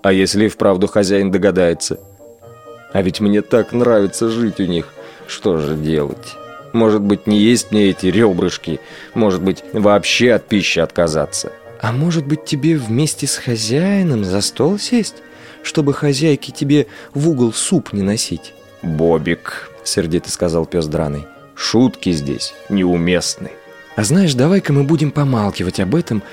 А 0.03 0.11
если 0.11 0.45
и 0.45 0.49
вправду 0.49 0.87
хозяин 0.87 1.31
догадается? 1.31 1.99
А 2.93 3.01
ведь 3.01 3.19
мне 3.19 3.41
так 3.41 3.71
нравится 3.71 4.29
жить 4.29 4.59
у 4.59 4.65
них. 4.65 4.87
Что 5.27 5.57
же 5.57 5.75
делать? 5.75 6.35
Может 6.73 7.01
быть, 7.01 7.27
не 7.27 7.37
есть 7.37 7.71
мне 7.71 7.89
эти 7.89 8.07
ребрышки? 8.07 8.79
Может 9.13 9.41
быть, 9.41 9.63
вообще 9.73 10.33
от 10.33 10.47
пищи 10.47 10.79
отказаться? 10.79 11.51
А 11.81 11.91
может 11.91 12.25
быть, 12.25 12.45
тебе 12.45 12.77
вместе 12.77 13.27
с 13.27 13.37
хозяином 13.37 14.23
за 14.23 14.41
стол 14.41 14.77
сесть? 14.77 15.15
Чтобы 15.63 15.93
хозяйке 15.93 16.51
тебе 16.51 16.87
в 17.13 17.29
угол 17.29 17.53
суп 17.53 17.93
не 17.93 18.01
носить? 18.01 18.53
«Бобик»,— 18.81 19.69
сердито 19.83 20.31
сказал 20.31 20.65
пес 20.65 20.87
драный,— 20.87 21.27
«шутки 21.55 22.11
здесь 22.11 22.53
неуместны». 22.69 23.51
«А 23.95 24.03
знаешь, 24.03 24.33
давай-ка 24.33 24.73
мы 24.73 24.83
будем 24.83 25.11
помалкивать 25.11 25.79
об 25.79 25.95
этом 25.95 26.23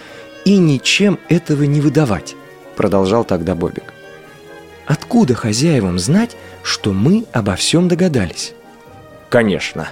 и 0.48 0.56
ничем 0.56 1.18
этого 1.28 1.64
не 1.64 1.82
выдавать»,— 1.82 2.34
продолжал 2.76 3.22
тогда 3.22 3.54
Бобик. 3.54 3.92
«Откуда 4.86 5.34
хозяевам 5.34 5.98
знать, 5.98 6.38
что 6.62 6.94
мы 6.94 7.26
обо 7.32 7.54
всем 7.54 7.86
догадались?» 7.86 8.54
«Конечно. 9.28 9.90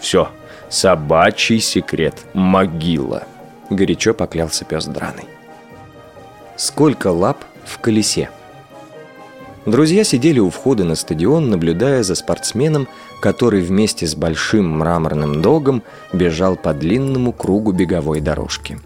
Все. 0.00 0.30
Собачий 0.68 1.60
секрет. 1.60 2.16
Могила»,— 2.32 3.22
горячо 3.70 4.14
поклялся 4.14 4.64
пес 4.64 4.86
драный. 4.86 5.26
«Сколько 6.56 7.12
лап 7.12 7.44
в 7.64 7.78
колесе?» 7.78 8.30
Друзья 9.64 10.02
сидели 10.02 10.40
у 10.40 10.50
входа 10.50 10.82
на 10.82 10.96
стадион, 10.96 11.50
наблюдая 11.50 12.02
за 12.02 12.16
спортсменом, 12.16 12.88
который 13.22 13.62
вместе 13.62 14.08
с 14.08 14.16
большим 14.16 14.76
мраморным 14.78 15.40
догом 15.40 15.84
бежал 16.12 16.56
по 16.56 16.74
длинному 16.74 17.32
кругу 17.32 17.70
беговой 17.70 18.20
дорожки. 18.20 18.80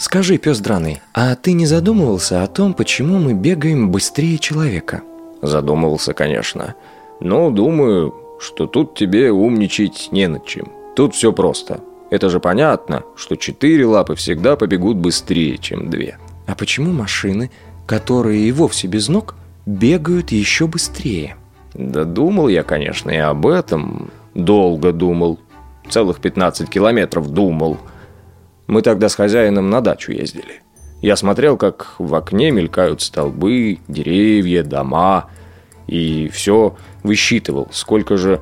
Скажи, 0.00 0.38
пес 0.38 0.60
драный, 0.60 1.02
а 1.12 1.36
ты 1.36 1.52
не 1.52 1.66
задумывался 1.66 2.42
о 2.42 2.46
том, 2.46 2.72
почему 2.72 3.18
мы 3.18 3.34
бегаем 3.34 3.90
быстрее 3.90 4.38
человека? 4.38 5.02
Задумывался, 5.42 6.14
конечно. 6.14 6.74
Но 7.20 7.50
думаю, 7.50 8.14
что 8.40 8.66
тут 8.66 8.94
тебе 8.94 9.30
умничать 9.30 10.08
не 10.10 10.26
над 10.26 10.46
чем. 10.46 10.72
Тут 10.96 11.14
все 11.14 11.34
просто. 11.34 11.80
Это 12.08 12.30
же 12.30 12.40
понятно, 12.40 13.02
что 13.14 13.36
четыре 13.36 13.84
лапы 13.84 14.14
всегда 14.14 14.56
побегут 14.56 14.96
быстрее, 14.96 15.58
чем 15.58 15.90
две. 15.90 16.16
А 16.46 16.54
почему 16.54 16.92
машины, 16.92 17.50
которые 17.84 18.40
и 18.40 18.52
вовсе 18.52 18.88
без 18.88 19.08
ног, 19.08 19.34
бегают 19.66 20.32
еще 20.32 20.66
быстрее? 20.66 21.36
Да 21.74 22.04
думал 22.04 22.48
я, 22.48 22.62
конечно, 22.62 23.10
и 23.10 23.18
об 23.18 23.46
этом. 23.46 24.10
Долго 24.34 24.94
думал. 24.94 25.38
Целых 25.90 26.20
15 26.20 26.70
километров 26.70 27.28
думал. 27.28 27.76
Мы 28.70 28.82
тогда 28.82 29.08
с 29.08 29.16
хозяином 29.16 29.68
на 29.68 29.80
дачу 29.80 30.12
ездили. 30.12 30.62
Я 31.02 31.16
смотрел, 31.16 31.56
как 31.56 31.96
в 31.98 32.14
окне 32.14 32.52
мелькают 32.52 33.02
столбы, 33.02 33.80
деревья, 33.88 34.62
дома, 34.62 35.28
и 35.88 36.28
все 36.28 36.76
высчитывал, 37.02 37.66
сколько 37.72 38.16
же 38.16 38.40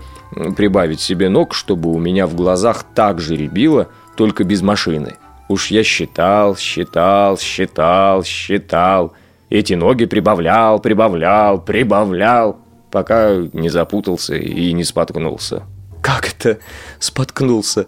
прибавить 0.55 1.01
себе 1.01 1.31
ног, 1.31 1.55
чтобы 1.55 1.91
у 1.91 1.99
меня 1.99 2.27
в 2.27 2.35
глазах 2.35 2.85
так 2.95 3.21
же 3.21 3.37
рябило, 3.37 3.89
только 4.19 4.45
без 4.45 4.61
машины. 4.61 5.17
Уж 5.49 5.71
я 5.71 5.83
считал, 5.83 6.59
считал, 6.59 7.39
считал, 7.39 8.23
считал. 8.23 9.15
Эти 9.49 9.73
ноги 9.73 10.05
прибавлял, 10.05 10.79
прибавлял, 10.79 11.59
прибавлял, 11.59 12.59
пока 12.91 13.35
не 13.55 13.71
запутался 13.71 14.37
и 14.37 14.75
не 14.75 14.85
споткнулся. 14.85 15.63
«Как 16.03 16.29
это 16.29 16.59
споткнулся? 16.99 17.87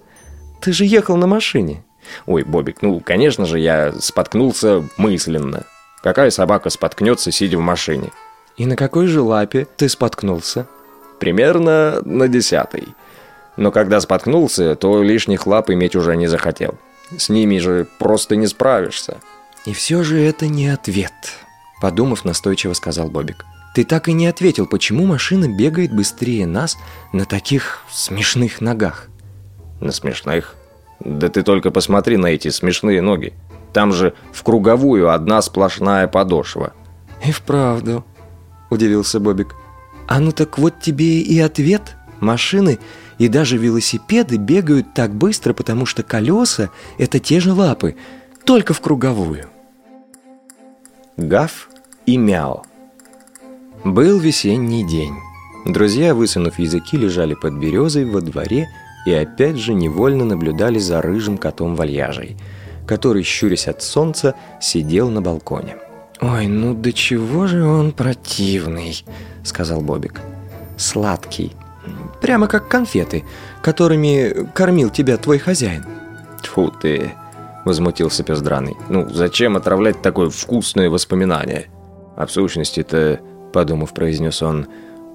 Ты 0.63 0.73
же 0.73 0.87
ехал 0.87 1.19
на 1.19 1.27
машине!» 1.27 1.85
Ой, 2.27 2.43
Бобик, 2.43 2.83
ну, 2.83 3.01
конечно 3.01 3.47
же, 3.47 3.59
я 3.59 3.93
споткнулся 3.93 4.85
мысленно. 4.97 5.65
Какая 6.03 6.31
собака 6.31 6.71
споткнется, 6.71 7.31
сидя 7.31 7.59
в 7.59 7.61
машине? 7.61 8.11
И 8.57 8.67
на 8.67 8.77
какой 8.77 9.07
же 9.07 9.21
лапе 9.21 9.67
ты 9.77 9.89
споткнулся? 9.89 10.67
Примерно 11.19 12.01
на 12.05 12.29
десятой. 12.29 12.89
Но 13.57 13.71
когда 13.71 14.01
споткнулся, 14.01 14.75
то 14.75 15.03
лишних 15.03 15.47
лап 15.47 15.71
иметь 15.71 15.97
уже 15.97 16.17
не 16.17 16.27
захотел. 16.27 16.77
С 17.17 17.29
ними 17.29 17.59
же 17.59 17.87
просто 17.99 18.37
не 18.37 18.47
справишься. 18.47 19.19
И 19.67 19.73
все 19.73 20.03
же 20.03 20.19
это 20.21 20.47
не 20.47 20.69
ответ, 20.69 21.13
подумав, 21.81 22.25
настойчиво 22.25 22.73
сказал 22.73 23.09
Бобик. 23.09 23.45
Ты 23.75 23.85
так 23.85 24.09
и 24.09 24.13
не 24.13 24.27
ответил, 24.27 24.67
почему 24.67 25.05
машина 25.07 25.47
бегает 25.49 25.93
быстрее 25.93 26.47
нас 26.47 26.77
на 27.13 27.25
таких 27.25 27.83
смешных 27.91 28.61
ногах. 28.61 29.09
На 29.81 29.93
смешных? 29.93 30.57
Да 31.01 31.29
ты 31.29 31.43
только 31.43 31.71
посмотри 31.71 32.17
на 32.17 32.27
эти 32.27 32.49
смешные 32.49 33.01
ноги. 33.01 33.33
Там 33.73 33.93
же 33.93 34.15
в 34.33 34.43
круговую 34.43 35.11
одна 35.11 35.43
сплошная 35.43 36.09
подошва. 36.09 36.73
И 37.25 37.33
вправду, 37.33 38.05
удивился 38.71 39.21
Бобик. 39.21 39.55
А 40.09 40.19
ну 40.21 40.33
так 40.33 40.59
вот 40.59 40.81
тебе 40.81 41.21
и 41.21 41.39
ответ. 41.41 41.97
Машины 42.21 42.79
и 43.19 43.29
даже 43.29 43.57
велосипеды 43.57 44.37
бегают 44.37 44.93
так 44.93 45.15
быстро, 45.15 45.55
потому 45.55 45.87
что 45.87 46.03
колеса– 46.03 46.71
это 46.99 47.19
те 47.19 47.41
же 47.41 47.53
лапы, 47.53 47.97
только 48.45 48.75
в 48.75 48.81
круговую. 48.81 49.47
Гав 51.17 51.69
и 52.07 52.17
Мяу. 52.17 52.65
Был 53.85 54.19
весенний 54.19 54.87
день. 54.87 55.15
Друзья, 55.67 56.15
высунув 56.15 56.59
языки, 56.59 56.97
лежали 56.97 57.35
под 57.35 57.55
березой 57.55 58.05
во 58.05 58.21
дворе 58.21 58.69
и 59.07 59.13
опять 59.13 59.57
же 59.57 59.75
невольно 59.75 60.25
наблюдали 60.25 60.79
за 60.79 61.01
рыжим 61.01 61.39
котом 61.39 61.75
вальяжей, 61.77 62.37
который, 62.87 63.23
щурясь 63.23 63.69
от 63.69 63.83
солнца, 63.83 64.35
сидел 64.61 65.11
на 65.11 65.23
балконе. 65.23 65.77
«Ой, 66.21 66.49
ну 66.49 66.75
до 66.75 66.93
чего 66.93 67.47
же 67.47 67.65
он 67.65 67.93
противный»,— 67.93 69.05
сказал 69.45 69.81
Бобик. 69.81 70.21
«Сладкий. 70.77 71.53
Прямо 72.21 72.47
как 72.47 72.69
конфеты, 72.69 73.25
которыми 73.63 74.47
кормил 74.53 74.91
тебя 74.91 75.17
твой 75.17 75.39
хозяин». 75.39 75.87
«Тьфу 76.43 76.71
ты!»— 76.71 77.13
возмутился 77.65 78.23
пес 78.23 78.41
драный. 78.43 78.77
«Ну, 78.91 79.09
зачем 79.09 79.57
отравлять 79.57 80.03
такое 80.03 80.29
вкусное 80.29 80.91
воспоминание? 80.91 81.71
А 82.17 82.27
в 82.27 82.31
сущности-то, 82.31 83.21
подумав, 83.53 83.95
произнес 83.95 84.43
он, 84.43 84.67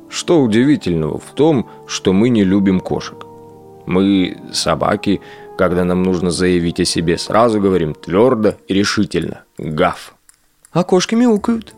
что 0.09 0.41
удивительного 0.41 1.19
в 1.19 1.31
том, 1.35 1.69
что 1.87 2.13
мы 2.13 2.29
не 2.29 2.43
любим 2.43 2.79
кошек? 2.79 3.24
Мы, 3.85 4.37
собаки, 4.51 5.21
когда 5.57 5.83
нам 5.83 6.03
нужно 6.03 6.31
заявить 6.31 6.79
о 6.79 6.85
себе, 6.85 7.17
сразу 7.17 7.59
говорим 7.59 7.93
твердо 7.93 8.55
и 8.67 8.73
решительно 8.73 9.43
«гав». 9.57 10.15
А 10.71 10.83
кошки 10.83 11.15
мяукают. 11.15 11.73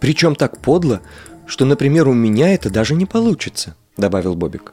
Причем 0.00 0.34
так 0.34 0.58
подло, 0.58 1.00
что, 1.46 1.64
например, 1.64 2.08
у 2.08 2.12
меня 2.12 2.52
это 2.52 2.70
даже 2.70 2.94
не 2.94 3.06
получится, 3.06 3.74
добавил 3.96 4.34
Бобик. 4.34 4.72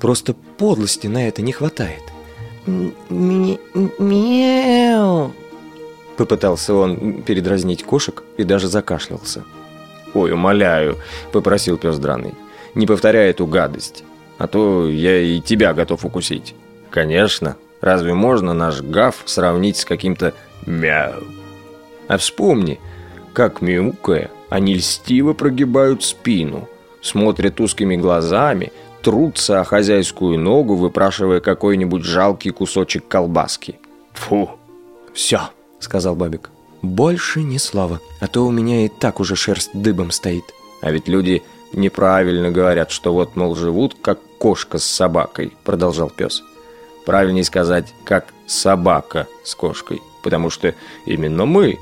Просто 0.00 0.34
подлости 0.34 1.06
на 1.06 1.28
это 1.28 1.42
не 1.42 1.52
хватает. 1.52 2.02
Мяу. 3.98 5.32
Попытался 6.16 6.74
он 6.74 7.22
передразнить 7.22 7.84
кошек 7.84 8.22
и 8.36 8.44
даже 8.44 8.68
закашлялся. 8.68 9.44
«Ой, 10.12 10.32
умоляю»,— 10.32 10.98
попросил 11.32 11.78
пес 11.78 11.98
драный,— 11.98 12.34
«не 12.74 12.86
повторяй 12.86 13.30
эту 13.30 13.46
гадость, 13.46 14.04
а 14.40 14.46
то 14.46 14.88
я 14.88 15.20
и 15.20 15.38
тебя 15.40 15.74
готов 15.74 16.06
укусить». 16.06 16.54
«Конечно, 16.88 17.56
разве 17.82 18.14
можно 18.14 18.54
наш 18.54 18.80
гав 18.80 19.22
сравнить 19.26 19.76
с 19.76 19.84
каким-то 19.84 20.32
мяу?» 20.64 21.22
А 22.08 22.16
вспомни, 22.16 22.80
как 23.34 23.60
мяукая, 23.60 24.30
они 24.48 24.74
льстиво 24.76 25.34
прогибают 25.34 26.02
спину, 26.02 26.68
смотрят 27.02 27.60
узкими 27.60 27.96
глазами, 27.96 28.72
трутся 29.02 29.60
о 29.60 29.64
хозяйскую 29.64 30.38
ногу, 30.38 30.74
выпрашивая 30.74 31.40
какой-нибудь 31.40 32.02
жалкий 32.02 32.50
кусочек 32.50 33.06
колбаски. 33.06 33.78
Фу! 34.14 34.50
«Все»,— 35.12 35.50
сказал 35.80 36.16
Бабик. 36.16 36.48
«Больше 36.80 37.42
ни 37.42 37.58
слова, 37.58 38.00
а 38.20 38.26
то 38.26 38.46
у 38.46 38.50
меня 38.50 38.86
и 38.86 38.88
так 38.88 39.20
уже 39.20 39.36
шерсть 39.36 39.70
дыбом 39.74 40.10
стоит». 40.10 40.44
А 40.80 40.90
ведь 40.90 41.08
люди 41.08 41.42
неправильно 41.74 42.50
говорят, 42.50 42.90
что 42.90 43.12
вот, 43.12 43.36
мол, 43.36 43.54
живут 43.54 43.96
как 44.00 44.18
кошка 44.40 44.78
с 44.78 44.84
собакой, 44.84 45.52
продолжал 45.64 46.08
пес. 46.08 46.42
Правильнее 47.04 47.44
сказать, 47.44 47.94
как 48.04 48.32
собака 48.46 49.26
с 49.44 49.54
кошкой, 49.54 50.00
потому 50.22 50.48
что 50.48 50.74
именно 51.04 51.44
мы 51.44 51.78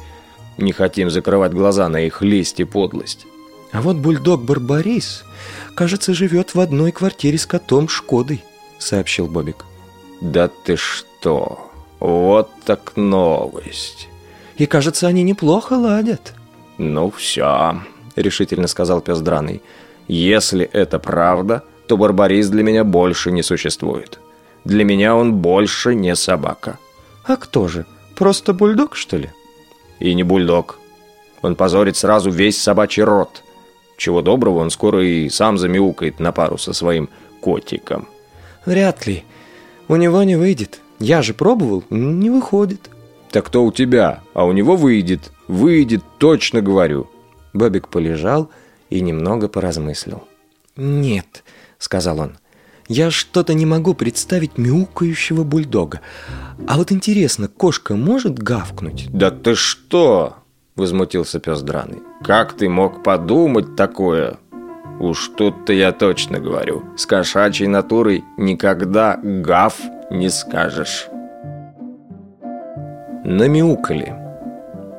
не 0.59 0.73
хотим 0.73 1.09
закрывать 1.09 1.53
глаза 1.53 1.89
на 1.89 2.01
их 2.01 2.21
лесть 2.21 2.59
и 2.59 2.65
подлость. 2.65 3.27
А 3.71 3.81
вот 3.81 3.97
бульдог 3.97 4.43
Барбарис, 4.43 5.25
кажется, 5.77 6.15
живет 6.15 6.57
в 6.57 6.61
одной 6.61 6.91
квартире 6.91 7.39
с 7.39 7.47
котом 7.47 7.89
Шкодой, 7.89 8.43
сообщил 8.79 9.29
Бобик. 9.29 9.65
Да 10.21 10.49
ты 10.49 10.77
что? 10.77 11.71
Вот 12.01 12.51
так 12.65 12.97
новость. 12.97 14.09
И 14.57 14.67
кажется, 14.67 15.07
они 15.07 15.23
неплохо 15.23 15.75
ладят. 15.75 16.35
Ну 16.77 17.13
все, 17.13 17.83
решительно 18.17 18.67
сказал 18.67 19.01
пес 19.01 19.21
драный. 19.21 19.63
Если 20.09 20.65
это 20.65 20.99
правда, 20.99 21.63
то 21.89 21.97
Барбарис 21.97 22.49
для 22.49 22.63
меня 22.63 22.85
больше 22.85 23.33
не 23.33 23.43
существует. 23.43 24.21
Для 24.65 24.85
меня 24.85 25.17
он 25.17 25.35
больше 25.35 25.95
не 25.95 26.15
собака. 26.15 26.79
А 27.25 27.37
кто 27.37 27.67
же? 27.67 27.87
Просто 28.15 28.53
бульдог, 28.53 28.95
что 28.95 29.17
ли? 29.17 29.31
И 29.99 30.15
не 30.15 30.23
бульдог. 30.23 30.79
Он 31.43 31.57
позорит 31.57 31.97
сразу 31.97 32.31
весь 32.31 32.61
собачий 32.61 33.03
род. 33.03 33.43
Чего 33.97 34.23
доброго, 34.23 34.59
он 34.59 34.71
скоро 34.71 35.05
и 35.05 35.29
сам 35.29 35.59
замяукает 35.59 36.21
на 36.21 36.31
пару 36.31 36.59
со 36.59 36.73
своим 36.73 37.09
котиком. 37.41 38.07
Вряд 38.67 39.07
ли. 39.07 39.25
У 39.89 39.97
него 39.97 40.23
не 40.23 40.37
выйдет. 40.37 40.81
Я 40.99 41.23
же 41.23 41.33
пробовал, 41.33 41.85
не 41.91 42.29
выходит. 42.29 42.91
Так 43.31 43.47
кто 43.47 43.65
у 43.65 43.73
тебя? 43.73 44.21
А 44.35 44.45
у 44.45 44.53
него 44.53 44.77
выйдет. 44.77 45.33
Выйдет, 45.49 46.03
точно 46.19 46.61
говорю. 46.61 47.09
Бобик 47.55 47.89
полежал 47.89 48.51
и 48.91 49.01
немного 49.01 49.49
поразмыслил. 49.49 50.23
«Нет»,— 50.77 51.43
сказал 51.79 52.21
он,— 52.21 52.39
«я 52.89 53.11
что-то 53.11 53.55
не 53.55 53.67
могу 53.67 53.95
представить 53.95 54.59
мяукающего 54.59 55.45
бульдога. 55.45 56.01
А 56.67 56.77
вот 56.77 56.93
интересно, 56.93 57.49
кошка 57.49 57.97
может 57.97 58.39
гавкнуть?» 58.39 59.09
«Да 59.11 59.31
ты 59.31 59.55
что?»— 59.55 60.37
возмутился 60.77 61.39
пес 61.39 61.63
драный. 61.63 62.03
«Как 62.25 62.55
ты 62.55 62.69
мог 62.69 63.03
подумать 63.03 63.77
такое?» 63.77 64.39
«Уж 65.01 65.29
тут-то 65.37 65.73
я 65.73 65.93
точно 65.93 66.41
говорю. 66.41 66.83
С 66.97 67.07
кошачьей 67.07 67.69
натурой 67.69 68.25
никогда 68.37 69.19
гав 69.23 69.77
не 70.11 70.29
скажешь». 70.29 71.09
Намяукали. 73.25 74.15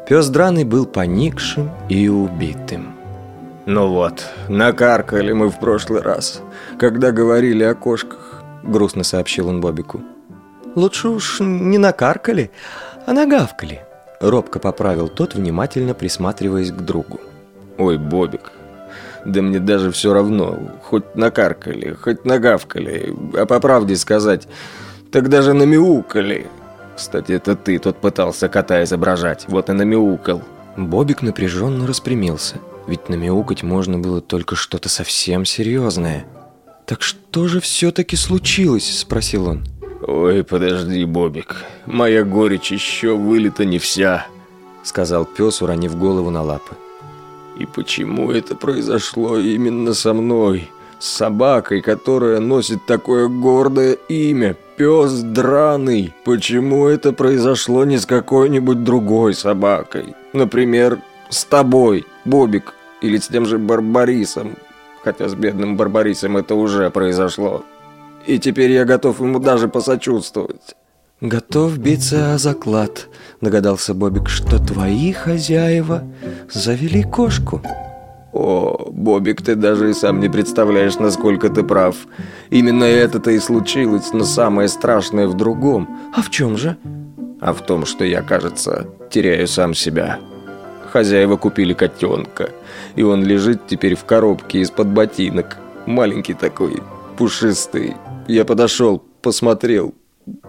Пес 0.08 0.30
драный 0.30 0.64
был 0.64 0.86
поникшим 0.86 1.72
и 1.90 2.08
убитым. 2.08 2.89
«Ну 3.66 3.90
вот, 3.90 4.26
накаркали 4.48 5.34
мы 5.34 5.50
в 5.50 5.60
прошлый 5.60 6.02
раз, 6.02 6.42
когда 6.80 7.12
говорили 7.12 7.64
о 7.64 7.76
кошках»,— 7.76 8.42
грустно 8.64 9.04
сообщил 9.04 9.50
он 9.50 9.62
Бобику. 9.62 10.02
«Лучше 10.76 11.10
уж 11.10 11.40
не 11.40 11.78
накаркали, 11.78 12.52
а 13.06 13.14
нагавкали»,— 13.14 13.82
робко 14.22 14.60
поправил 14.60 15.08
тот, 15.10 15.36
внимательно 15.36 15.94
присматриваясь 15.94 16.72
к 16.72 16.78
другу. 16.78 17.20
«Ой, 17.78 17.98
Бобик, 17.98 18.52
да 19.26 19.42
мне 19.42 19.60
даже 19.60 19.92
все 19.92 20.14
равно, 20.14 20.58
хоть 20.84 21.16
накаркали, 21.16 21.94
хоть 21.94 22.26
нагавкали, 22.26 23.14
а 23.36 23.46
по 23.46 23.60
правде 23.60 23.98
сказать, 23.98 24.48
так 25.12 25.30
даже 25.30 25.54
намяукали. 25.54 26.48
Кстати, 26.96 27.34
это 27.34 27.56
ты 27.56 27.78
тут 27.78 27.98
пытался 27.98 28.48
кота 28.48 28.84
изображать, 28.84 29.46
вот 29.48 29.70
и 29.70 29.74
намяукал». 29.74 30.42
Бобик 30.78 31.22
напряженно 31.22 31.86
распрямился— 31.86 32.56
ведь 32.90 33.08
намяукать 33.08 33.62
можно 33.62 34.00
было 34.00 34.20
только 34.20 34.56
что-то 34.56 34.90
совсем 34.90 35.46
серьезное. 35.46 36.26
«Так 36.88 37.04
что 37.04 37.48
же 37.48 37.62
все-таки 37.62 38.16
случилось?»– 38.16 39.00
спросил 39.02 39.48
он. 39.48 39.64
«Ой, 40.02 40.44
подожди, 40.44 41.06
Бобик, 41.06 41.66
моя 41.86 42.24
горечь 42.24 42.72
еще 42.72 43.16
вылета 43.16 43.64
не 43.64 43.78
вся»,– 43.78 44.26
сказал 44.84 45.26
пес, 45.26 45.62
уронив 45.62 45.96
голову 45.98 46.32
на 46.32 46.42
лапы. 46.42 46.76
«И 47.60 47.68
почему 47.68 48.32
это 48.32 48.56
произошло 48.56 49.38
именно 49.38 49.94
со 49.94 50.16
мной, 50.16 50.68
с 50.98 51.08
собакой, 51.08 51.82
которая 51.82 52.40
носит 52.40 52.88
такое 52.88 53.28
гордое 53.28 53.94
имя, 54.08 54.56
пес 54.78 55.12
драный? 55.22 56.12
Почему 56.26 56.88
это 56.88 57.14
произошло 57.14 57.86
не 57.86 58.00
с 58.00 58.08
какой-нибудь 58.08 58.84
другой 58.84 59.36
собакой? 59.36 60.16
Например, 60.34 61.00
с 61.30 61.46
тобой, 61.46 62.06
Бобик, 62.26 62.74
или 63.02 63.18
с 63.18 63.28
тем 63.28 63.46
же 63.46 63.58
Барбарисом. 63.58 64.56
Хотя 65.04 65.30
с 65.30 65.36
бедным 65.36 65.78
Барбарисом 65.78 66.38
это 66.38 66.56
уже 66.56 66.90
произошло. 66.90 67.64
И 68.26 68.38
теперь 68.38 68.72
я 68.72 68.86
готов 68.86 69.22
ему 69.22 69.40
даже 69.40 69.68
посочувствовать. 69.68 70.76
«Готов 71.22 71.78
биться 71.78 72.34
о 72.34 72.38
заклад»,— 72.38 73.10
догадался 73.42 73.94
Бобик, 73.94 74.30
«что 74.30 74.58
твои 74.58 75.12
хозяева 75.12 76.04
завели 76.50 77.04
кошку». 77.04 77.62
«О, 78.32 78.90
Бобик, 78.90 79.42
ты 79.42 79.56
даже 79.56 79.90
и 79.90 79.94
сам 79.94 80.22
не 80.22 80.30
представляешь, 80.30 80.98
насколько 80.98 81.50
ты 81.50 81.64
прав. 81.64 81.96
Именно 82.52 82.86
это-то 82.86 83.32
и 83.32 83.40
случилось, 83.40 84.14
но 84.14 84.24
самое 84.24 84.70
страшное 84.70 85.28
в 85.28 85.34
другом. 85.34 85.90
А 86.16 86.22
в 86.22 86.30
чем 86.30 86.58
же?» 86.58 86.78
«А 87.42 87.52
в 87.54 87.66
том, 87.66 87.86
что 87.86 88.06
я, 88.06 88.22
кажется, 88.22 88.88
теряю 89.10 89.48
сам 89.48 89.74
себя». 89.74 90.20
Хозяева 90.92 91.38
купили 91.38 91.74
котенка, 91.74 92.50
и 92.96 93.04
он 93.04 93.24
лежит 93.24 93.68
теперь 93.68 93.96
в 93.96 94.06
коробке 94.06 94.60
из-под 94.60 94.88
ботинок. 94.88 95.58
Маленький 95.86 96.34
такой, 96.34 96.82
пушистый. 97.18 97.96
Я 98.28 98.44
подошел, 98.44 99.04
посмотрел. 99.22 99.94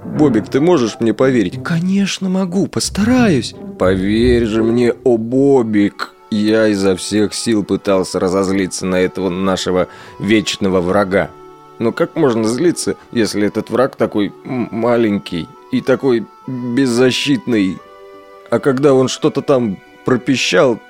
Бобик, 0.04 0.48
ты 0.48 0.60
можешь 0.60 0.98
мне 1.00 1.14
поверить? 1.14 1.62
Конечно 1.62 2.28
могу, 2.28 2.66
постараюсь. 2.66 3.54
Поверь 3.78 4.46
же 4.46 4.62
мне, 4.62 4.92
о 5.04 5.16
Бобик. 5.16 6.14
Я 6.30 6.68
изо 6.68 6.96
всех 6.96 7.34
сил 7.34 7.64
пытался 7.64 8.20
разозлиться 8.20 8.86
на 8.86 8.96
этого 8.96 9.28
нашего 9.30 9.88
вечного 10.20 10.80
врага. 10.80 11.30
Но 11.78 11.92
как 11.92 12.16
можно 12.16 12.44
злиться, 12.44 12.96
если 13.12 13.46
этот 13.46 13.70
враг 13.70 13.96
такой 13.96 14.32
маленький 14.44 15.48
и 15.72 15.80
такой 15.80 16.26
беззащитный? 16.46 17.78
А 18.50 18.58
когда 18.58 18.94
он 18.94 19.08
что-то 19.08 19.42
там 19.42 19.78
пропищал, 20.04 20.80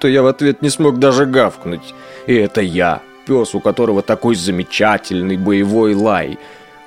то 0.00 0.08
я 0.08 0.22
в 0.22 0.26
ответ 0.26 0.62
не 0.62 0.70
смог 0.70 0.98
даже 0.98 1.26
гавкнуть. 1.26 1.94
И 2.26 2.34
это 2.34 2.60
я, 2.60 3.02
пес, 3.26 3.54
у 3.54 3.60
которого 3.60 4.02
такой 4.02 4.34
замечательный 4.34 5.36
боевой 5.36 5.94
лай. 5.94 6.38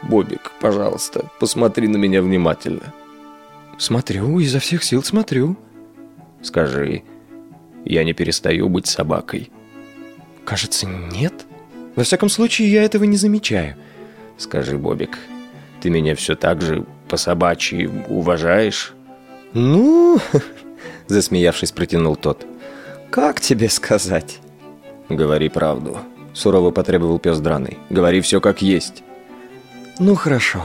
Бобик, 0.04 0.52
пожалуйста, 0.60 1.30
посмотри 1.40 1.88
на 1.88 1.98
меня 1.98 2.22
внимательно. 2.22 2.94
Смотрю, 3.78 4.40
изо 4.40 4.60
всех 4.60 4.84
сил 4.84 5.04
смотрю. 5.04 5.58
Скажи, 6.42 7.04
я 7.86 8.04
не 8.04 8.14
перестаю 8.14 8.70
быть 8.70 8.88
собакой? 8.88 9.52
Кажется, 10.46 10.88
нет. 10.88 11.34
Во 11.96 12.04
всяком 12.04 12.30
случае, 12.30 12.72
я 12.72 12.84
этого 12.84 13.04
не 13.04 13.18
замечаю. 13.18 13.76
Скажи, 14.38 14.78
Бобик, 14.78 15.20
ты 15.82 15.90
меня 15.90 16.16
все 16.16 16.36
так 16.36 16.62
же 16.62 16.86
по 17.08 17.18
собачьи 17.18 17.90
уважаешь? 18.08 18.94
Ну, 19.54 20.20
засмеявшись, 21.12 21.72
протянул 21.72 22.16
тот. 22.16 22.46
Как 23.12 23.42
тебе 23.42 23.70
сказать? 23.70 24.40
Говори 25.10 25.50
правду. 25.50 25.98
Сурово 26.34 26.72
потребовал 26.72 27.20
пес 27.20 27.40
драный. 27.40 27.78
Говори 27.90 28.22
все 28.22 28.40
как 28.40 28.62
есть. 28.62 29.04
Ну 30.00 30.16
хорошо. 30.16 30.64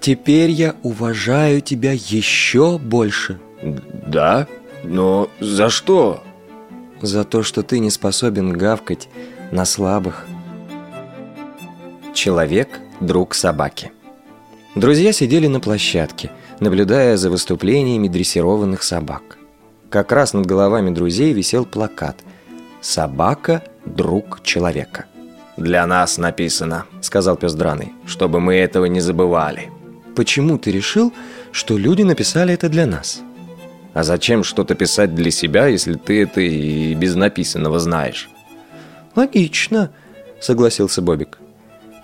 Теперь 0.00 0.50
я 0.50 0.74
уважаю 0.82 1.60
тебя 1.60 1.92
еще 1.92 2.78
больше. 2.78 3.38
Да? 3.62 4.48
Но 4.82 5.30
за 5.40 5.68
что? 5.68 6.22
За 7.00 7.24
то, 7.24 7.42
что 7.42 7.62
ты 7.62 7.78
не 7.78 7.90
способен 7.90 8.52
гавкать 8.52 9.08
на 9.52 9.64
слабых. 9.64 10.26
Человек– 12.14 12.80
друг 13.00 13.34
собаки. 13.34 13.92
Друзья 14.74 15.12
сидели 15.12 15.46
на 15.46 15.60
площадке, 15.60 16.30
наблюдая 16.60 17.16
за 17.16 17.30
выступлениями 17.30 18.08
дрессированных 18.08 18.82
собак. 18.82 19.35
Как 19.90 20.10
раз 20.10 20.34
над 20.34 20.46
головами 20.46 20.90
друзей 20.90 21.32
висел 21.32 21.64
плакат 21.64 22.16
«Собака– 22.80 23.62
друг 23.84 24.42
человека». 24.42 25.06
«Для 25.56 25.86
нас 25.86 26.18
написано»,– 26.18 26.86
сказал 27.00 27.36
пес 27.36 27.54
драный,– 27.54 27.92
«чтобы 28.06 28.40
мы 28.40 28.56
этого 28.56 28.86
не 28.86 29.00
забывали». 29.00 29.70
«Почему 30.16 30.58
ты 30.58 30.72
решил, 30.72 31.12
что 31.52 31.78
люди 31.78 32.02
написали 32.02 32.52
это 32.52 32.68
для 32.68 32.86
нас?» 32.86 33.22
«А 33.94 34.02
зачем 34.02 34.44
что-то 34.44 34.74
писать 34.74 35.14
для 35.14 35.30
себя, 35.30 35.68
если 35.68 35.94
ты 35.94 36.22
это 36.22 36.40
и 36.40 36.94
без 36.94 37.14
написанного 37.14 37.78
знаешь?» 37.78 38.28
«Логично»,– 39.14 39.92
согласился 40.40 41.00
Бобик. 41.00 41.38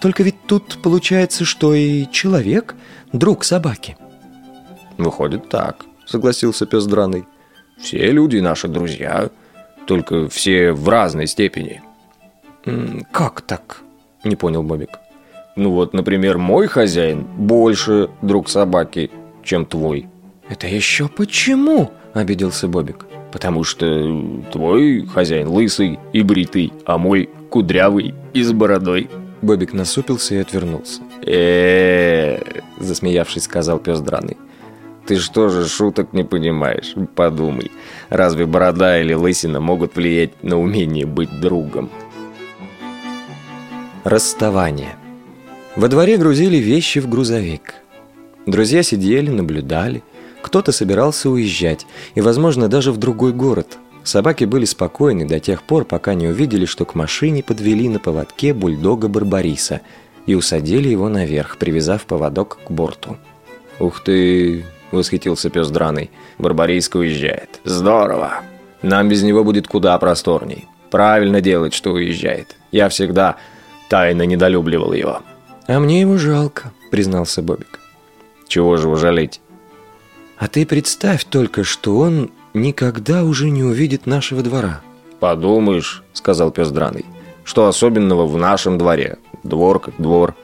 «Только 0.00 0.22
ведь 0.22 0.46
тут 0.46 0.80
получается, 0.82 1.44
что 1.44 1.74
и 1.74 2.06
человек– 2.10 2.74
друг 3.12 3.44
собаки». 3.44 3.96
«Выходит 4.98 5.48
так»,– 5.48 5.84
согласился 6.06 6.64
пес 6.64 6.86
драный. 6.86 7.26
«Все 7.82 8.10
люди 8.12 8.38
наши 8.38 8.68
друзья, 8.68 9.28
только 9.86 10.28
все 10.28 10.72
в 10.72 10.88
разной 10.88 11.26
степени». 11.26 11.82
«Как 13.10 13.40
так?»– 13.40 13.82
не 14.24 14.36
понял 14.36 14.62
Бобик. 14.62 15.00
«Ну 15.56 15.72
вот, 15.72 15.92
например, 15.92 16.38
мой 16.38 16.68
хозяин 16.68 17.24
больше 17.24 18.08
друг 18.22 18.48
собаки, 18.48 19.10
чем 19.42 19.66
твой». 19.66 20.06
«Это 20.48 20.68
еще 20.68 21.08
почему?»– 21.08 21.90
обиделся 22.14 22.68
Бобик. 22.68 23.06
«Потому 23.32 23.64
что 23.64 23.86
твой 24.52 25.04
хозяин 25.06 25.48
лысый 25.48 25.98
и 26.12 26.22
бритый, 26.22 26.72
а 26.86 26.98
мой 26.98 27.30
кудрявый 27.50 28.14
и 28.32 28.42
с 28.42 28.52
бородой». 28.52 29.10
Бобик 29.42 29.72
насупился 29.72 30.36
и 30.36 30.38
отвернулся. 30.38 31.02
э 31.26 32.38
засмеявшись, 32.78 33.44
сказал 33.44 33.78
пес 33.78 34.00
драный. 34.00 34.36
«Ты 35.06 35.18
что 35.18 35.48
же 35.48 35.66
шуток 35.66 36.12
не 36.12 36.24
понимаешь? 36.24 36.94
Подумай, 37.14 37.70
разве 38.08 38.46
борода 38.46 39.00
или 39.00 39.14
лысина 39.14 39.60
могут 39.60 39.96
влиять 39.96 40.42
на 40.42 40.58
умение 40.58 41.06
быть 41.06 41.40
другом?» 41.40 41.90
Расставание. 44.04 44.96
Во 45.76 45.88
дворе 45.88 46.16
грузили 46.16 46.56
вещи 46.56 46.98
в 46.98 47.08
грузовик. 47.08 47.74
Друзья 48.46 48.82
сидели, 48.82 49.30
наблюдали. 49.30 50.02
Кто-то 50.42 50.72
собирался 50.72 51.30
уезжать, 51.30 51.86
и, 52.16 52.20
возможно, 52.20 52.68
даже 52.68 52.90
в 52.90 52.96
другой 52.96 53.32
город. 53.32 53.78
Собаки 54.02 54.44
были 54.44 54.64
спокойны 54.64 55.26
до 55.26 55.38
тех 55.38 55.62
пор, 55.62 55.84
пока 55.84 56.14
не 56.14 56.26
увидели, 56.26 56.64
что 56.64 56.84
к 56.84 56.96
машине 56.96 57.42
подвели 57.42 57.88
на 57.88 58.00
поводке 58.00 58.52
бульдога 58.52 59.06
Барбариса 59.08 59.80
и 60.26 60.34
усадили 60.34 60.88
его 60.88 61.08
наверх, 61.08 61.56
привязав 61.56 62.04
поводок 62.04 62.58
к 62.66 62.70
борту. 62.70 63.16
«Ух 63.78 64.02
ты!»– 64.02 64.64
восхитился 64.92 65.50
пес 65.50 65.68
драный. 65.68 66.10
«Барбарийск 66.38 66.94
уезжает. 66.94 67.60
Здорово! 67.64 68.42
Нам 68.82 69.08
без 69.08 69.22
него 69.22 69.44
будет 69.44 69.68
куда 69.68 69.96
просторней. 69.98 70.66
Правильно 70.90 71.40
делать, 71.40 71.74
что 71.74 71.92
уезжает. 71.92 72.56
Я 72.70 72.88
всегда 72.88 73.36
тайно 73.88 74.22
недолюбливал 74.22 74.92
его». 74.92 75.22
«А 75.66 75.78
мне 75.78 76.00
его 76.00 76.18
жалко»,– 76.18 76.72
признался 76.90 77.42
Бобик. 77.42 77.80
«Чего 78.48 78.76
же 78.76 78.88
его 78.88 78.96
жалеть?» 78.96 79.40
«А 80.38 80.48
ты 80.48 80.66
представь 80.66 81.24
только, 81.24 81.62
что 81.62 81.98
он 81.98 82.30
никогда 82.52 83.24
уже 83.24 83.48
не 83.50 83.62
увидит 83.62 84.06
нашего 84.06 84.42
двора». 84.42 84.80
«Подумаешь»,– 85.20 86.02
сказал 86.12 86.50
пес 86.50 86.70
драный,– 86.70 87.06
«что 87.44 87.68
особенного 87.68 88.26
в 88.26 88.36
нашем 88.36 88.76
дворе? 88.76 89.18
Двор 89.44 89.78
как 89.78 89.94
двор. 89.98 90.34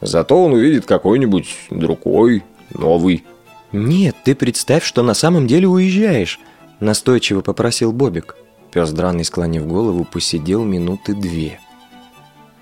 Зато 0.00 0.44
он 0.44 0.52
увидит 0.52 0.84
какой-нибудь 0.84 1.56
другой, 1.70 2.42
новый». 2.74 3.24
«Нет, 3.72 4.16
ты 4.24 4.34
представь, 4.34 4.84
что 4.84 5.02
на 5.02 5.14
самом 5.14 5.46
деле 5.46 5.68
уезжаешь»,– 5.68 6.40
настойчиво 6.80 7.40
попросил 7.40 7.92
Бобик. 7.92 8.36
Пес 8.72 8.90
драный, 8.90 9.24
склонив 9.24 9.66
голову, 9.66 10.04
посидел 10.04 10.64
минуты 10.64 11.14
две. 11.14 11.60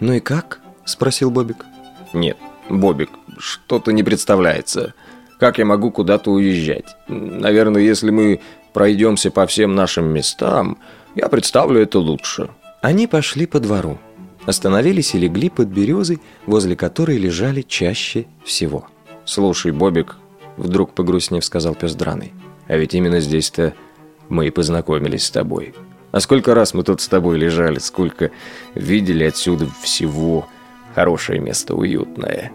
«Ну 0.01 0.15
и 0.15 0.21
как?»– 0.21 0.61
спросил 0.85 1.31
Бобик. 1.31 1.65
«Нет, 2.13 2.37
Бобик, 2.69 3.11
что-то 3.39 3.93
не 3.93 4.03
представляется. 4.03 4.95
Как 5.39 5.59
я 5.59 5.65
могу 5.65 5.91
куда-то 5.91 6.31
уезжать? 6.31 6.97
Наверное, 7.09 7.83
если 7.83 8.11
мы 8.11 8.41
пройдемся 8.73 9.31
по 9.31 9.47
всем 9.47 9.75
нашим 9.75 10.07
местам, 10.07 10.79
я 11.15 11.29
представлю 11.29 11.81
это 11.81 11.99
лучше». 11.99 12.51
Они 12.83 13.07
пошли 13.07 13.47
по 13.47 13.61
двору. 13.61 13.99
Остановились 14.47 15.15
и 15.15 15.19
легли 15.19 15.51
под 15.51 15.69
березой, 15.69 16.21
возле 16.47 16.77
которой 16.77 17.19
лежали 17.19 17.63
чаще 17.63 18.27
всего. 18.45 18.87
«Слушай, 19.25 19.73
Бобик»,— 19.73 20.17
вдруг 20.59 20.93
погрустнев 20.93 21.45
сказал 21.45 21.75
пес 21.75 21.95
драный, 21.95 22.33
«а 22.67 22.77
ведь 22.77 22.95
именно 22.95 23.21
здесь-то 23.21 23.75
мы 24.29 24.47
и 24.47 24.51
познакомились 24.51 25.25
с 25.25 25.31
тобой. 25.31 25.75
А 26.11 26.21
сколько 26.21 26.55
раз 26.55 26.75
мы 26.75 26.83
тут 26.83 27.01
с 27.01 27.09
тобой 27.09 27.39
лежали, 27.39 27.79
сколько 27.79 28.31
видели 28.75 29.25
отсюда 29.25 29.69
всего. 29.83 30.47
Хорошее 30.95 31.41
место, 31.41 31.75
уютное. 31.75 32.51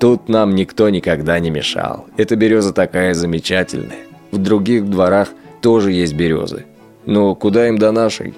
Тут 0.00 0.28
нам 0.28 0.54
никто 0.54 0.88
никогда 0.88 1.38
не 1.38 1.50
мешал. 1.50 2.06
Эта 2.16 2.36
береза 2.36 2.72
такая 2.72 3.14
замечательная. 3.14 4.00
В 4.30 4.38
других 4.38 4.88
дворах 4.88 5.30
тоже 5.60 5.92
есть 5.92 6.14
березы. 6.14 6.66
Но 7.06 7.34
куда 7.34 7.68
им 7.68 7.78
до 7.78 7.92
нашей?» 7.92 8.34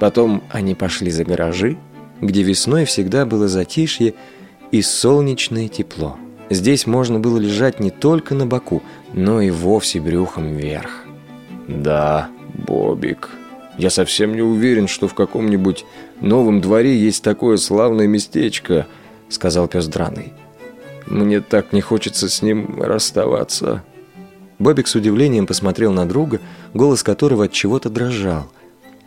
Потом 0.00 0.42
они 0.50 0.74
пошли 0.74 1.10
за 1.10 1.24
гаражи, 1.24 1.76
где 2.22 2.42
весной 2.42 2.86
всегда 2.86 3.26
было 3.26 3.48
затишье 3.48 4.14
и 4.72 4.80
солнечное 4.80 5.68
тепло. 5.68 6.16
Здесь 6.50 6.84
можно 6.86 7.20
было 7.20 7.38
лежать 7.38 7.78
не 7.78 7.92
только 7.92 8.34
на 8.34 8.44
боку, 8.44 8.82
но 9.12 9.40
и 9.40 9.50
вовсе 9.50 10.00
брюхом 10.00 10.56
вверх. 10.56 11.04
«Да, 11.68 12.28
Бобик, 12.66 13.30
я 13.78 13.88
совсем 13.88 14.34
не 14.34 14.42
уверен, 14.42 14.88
что 14.88 15.06
в 15.06 15.14
каком-нибудь 15.14 15.86
новом 16.20 16.60
дворе 16.60 16.96
есть 16.96 17.22
такое 17.22 17.56
славное 17.56 18.08
местечко»,— 18.08 18.88
сказал 19.28 19.68
пес 19.68 19.86
драный. 19.86 20.32
«Мне 21.06 21.40
так 21.40 21.72
не 21.72 21.80
хочется 21.80 22.28
с 22.28 22.42
ним 22.42 22.82
расставаться». 22.82 23.84
Бобик 24.58 24.88
с 24.88 24.94
удивлением 24.96 25.46
посмотрел 25.46 25.92
на 25.92 26.06
друга, 26.06 26.40
голос 26.74 27.04
которого 27.04 27.44
от 27.44 27.52
чего-то 27.52 27.88
дрожал— 27.88 28.50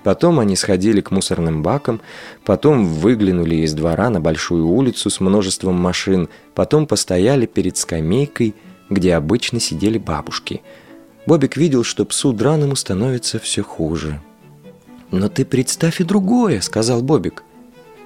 Потом 0.04 0.40
они 0.40 0.56
сходили 0.56 1.00
к 1.02 1.12
мусорным 1.12 1.64
бакам, 1.64 2.02
потом 2.44 2.86
выглянули 2.86 3.56
из 3.56 3.74
двора 3.74 4.10
на 4.10 4.20
большую 4.20 4.68
улицу 4.68 5.10
с 5.10 5.20
множеством 5.22 5.76
машин, 5.76 6.28
потом 6.54 6.88
постояли 6.88 7.46
перед 7.46 7.78
скамейкой, 7.78 8.54
где 8.90 9.16
обычно 9.16 9.60
сидели 9.60 9.98
бабушки. 9.98 10.62
Бобик 11.26 11.56
видел, 11.56 11.86
что 11.86 12.06
псу 12.06 12.34
драному 12.34 12.76
становится 12.76 13.40
все 13.40 13.64
хуже. 13.64 14.22
«Но 15.10 15.30
ты 15.30 15.46
представь 15.46 16.02
и 16.02 16.04
другое»,— 16.04 16.60
сказал 16.62 17.02
Бобик. 17.02 17.44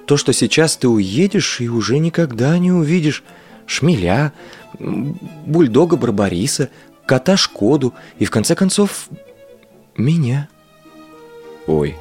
«То, 0.06 0.16
что 0.16 0.32
сейчас 0.32 0.76
ты 0.76 0.88
уедешь 0.88 1.60
и 1.60 1.68
уже 1.68 1.98
никогда 1.98 2.56
не 2.58 2.70
увидишь 2.70 3.24
шмеля, 3.66 4.32
бульдога 4.78 5.96
Барбариса, 5.96 6.70
кота 7.06 7.36
Шкоду 7.36 7.92
и, 8.20 8.24
в 8.24 8.30
конце 8.30 8.54
концов, 8.54 9.08
меня». 9.96 10.48
«Ой, 11.68 11.96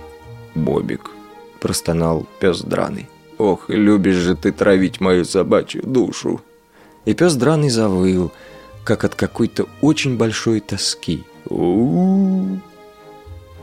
Бобик»,– 0.55 1.11
простонал 1.59 2.25
пес 2.39 2.61
драный. 2.61 3.07
«Ох, 3.37 3.69
любишь 3.69 4.15
же 4.15 4.35
ты 4.35 4.53
травить 4.53 5.01
мою 5.01 5.25
собачью 5.25 5.83
душу!» 5.85 6.39
И 7.03 7.13
пес 7.13 7.35
драный 7.35 7.69
завыл, 7.69 8.31
как 8.85 9.03
от 9.03 9.13
какой-то 9.15 9.67
очень 9.81 10.17
большой 10.17 10.61
тоски. 10.61 11.25
у 11.49 12.57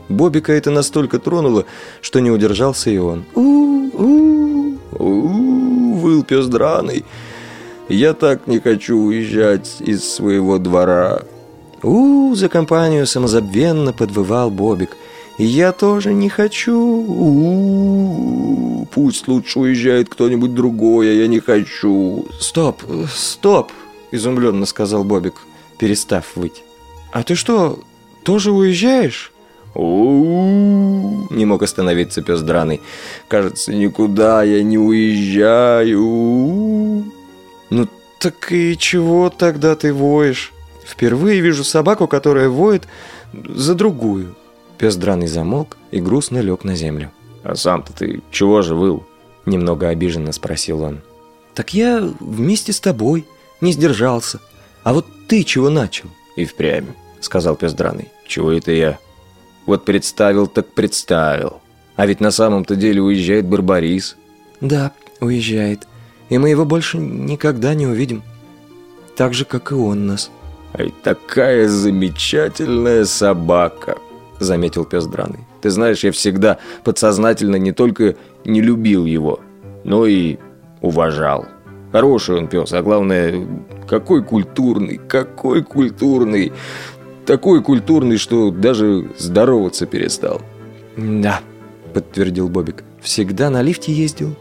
Бобика 0.07 0.53
это 0.53 0.69
настолько 0.69 1.17
тронуло, 1.17 1.65
что 2.01 2.19
не 2.19 2.29
удержался 2.29 2.91
и 2.91 2.97
он. 2.97 3.25
«У-у-у!» 3.33 4.77
выл 5.95 6.23
пес 6.23 6.45
драный. 6.45 7.03
«Я 7.89 8.13
так 8.13 8.45
не 8.45 8.59
хочу 8.59 8.95
уезжать 8.95 9.77
из 9.79 10.07
своего 10.07 10.59
двора!» 10.59 11.23
«У-у!» 11.81 12.35
за 12.35 12.47
компанию 12.47 13.07
самозабвенно 13.07 13.91
подвывал 13.91 14.51
Бобик– 14.51 14.95
я 15.37 15.71
тоже 15.71 16.13
не 16.13 16.29
хочу. 16.29 16.85
Пусть 18.93 19.27
лучше 19.27 19.59
уезжает 19.59 20.07
кто-нибудь 20.09 20.53
другой, 20.53 21.09
а 21.09 21.13
я 21.13 21.27
не 21.27 21.39
хочу. 21.39 22.25
Стоп, 22.39 22.81
стоп, 23.13 23.71
изумленно 24.11 24.65
сказал 24.65 25.03
Бобик, 25.03 25.35
перестав 25.77 26.35
выть. 26.35 26.63
А 27.11 27.23
ты 27.23 27.35
что, 27.35 27.79
тоже 28.23 28.51
уезжаешь? 28.51 29.33
Не 29.75 31.45
мог 31.45 31.63
остановиться 31.63 32.21
пес 32.21 32.41
драный. 32.41 32.79
«Кажется, 33.27 33.73
никуда 33.73 34.41
я 34.43 34.63
не 34.63 34.77
уезжаю!» 34.77 36.01
«Ну 37.69 37.87
так 38.19 38.53
и 38.53 38.77
чего 38.77 39.29
тогда 39.29 39.75
ты 39.75 39.93
воешь? 39.93 40.53
Впервые 40.85 41.41
вижу 41.41 41.65
собаку, 41.65 42.07
которая 42.07 42.47
воет 42.47 42.87
за 43.33 43.75
другую». 43.75 44.35
Пес 44.77 44.95
драный 44.95 45.27
замолк 45.27 45.77
и 45.91 45.99
грустно 45.99 46.39
лег 46.39 46.63
на 46.63 46.75
землю. 46.75 47.11
«А 47.43 47.55
сам-то 47.55 47.93
ты 47.93 48.21
чего 48.31 48.61
же 48.61 48.75
выл?» 48.75 49.05
Немного 49.45 49.89
обиженно 49.89 50.31
спросил 50.31 50.81
он. 50.81 51.01
«Так 51.53 51.73
я 51.73 52.01
вместе 52.19 52.73
с 52.73 52.79
тобой, 52.79 53.25
не 53.61 53.71
сдержался. 53.71 54.39
А 54.83 54.93
вот 54.93 55.05
ты 55.27 55.43
чего 55.43 55.69
начал?» 55.69 56.09
«И 56.35 56.45
впрямь»,— 56.45 56.87
сказал 57.19 57.55
пес 57.55 57.73
драный. 57.73 58.09
«Чего 58.27 58.51
это 58.51 58.71
я?» 58.71 58.99
Вот 59.65 59.85
представил 59.85 60.47
так 60.47 60.73
представил. 60.73 61.61
А 61.95 62.05
ведь 62.05 62.19
на 62.19 62.31
самом-то 62.31 62.75
деле 62.75 63.01
уезжает 63.01 63.45
Барбарис. 63.45 64.17
Да, 64.61 64.91
уезжает. 65.21 65.87
И 66.29 66.37
мы 66.37 66.49
его 66.49 66.65
больше 66.65 66.97
никогда 66.97 67.73
не 67.73 67.87
увидим. 67.87 68.23
Так 69.15 69.33
же, 69.33 69.45
как 69.45 69.71
и 69.71 69.75
он 69.75 70.07
нас. 70.07 70.29
Ай, 70.73 70.93
такая 71.03 71.69
замечательная 71.69 73.05
собака, 73.05 73.97
заметил 74.39 74.85
пес 74.85 75.05
драный. 75.05 75.39
Ты 75.61 75.69
знаешь, 75.69 76.03
я 76.03 76.11
всегда 76.11 76.57
подсознательно 76.83 77.55
не 77.55 77.71
только 77.71 78.15
не 78.45 78.61
любил 78.61 79.05
его, 79.05 79.39
но 79.83 80.05
и 80.05 80.37
уважал. 80.81 81.45
Хороший 81.91 82.37
он 82.37 82.47
пес, 82.47 82.73
а 82.73 82.81
главное, 82.81 83.47
какой 83.87 84.23
культурный, 84.23 84.99
какой 85.07 85.63
культурный. 85.63 86.51
Такой 87.25 87.63
культурный, 87.63 88.17
что 88.17 88.51
даже 88.51 89.09
здороваться 89.17 89.85
перестал. 89.85 90.41
Да, 90.95 91.39
подтвердил 91.93 92.49
Бобик. 92.49 92.83
Всегда 93.01 93.49
на 93.49 93.61
лифте 93.61 93.91
ездил. 93.91 94.35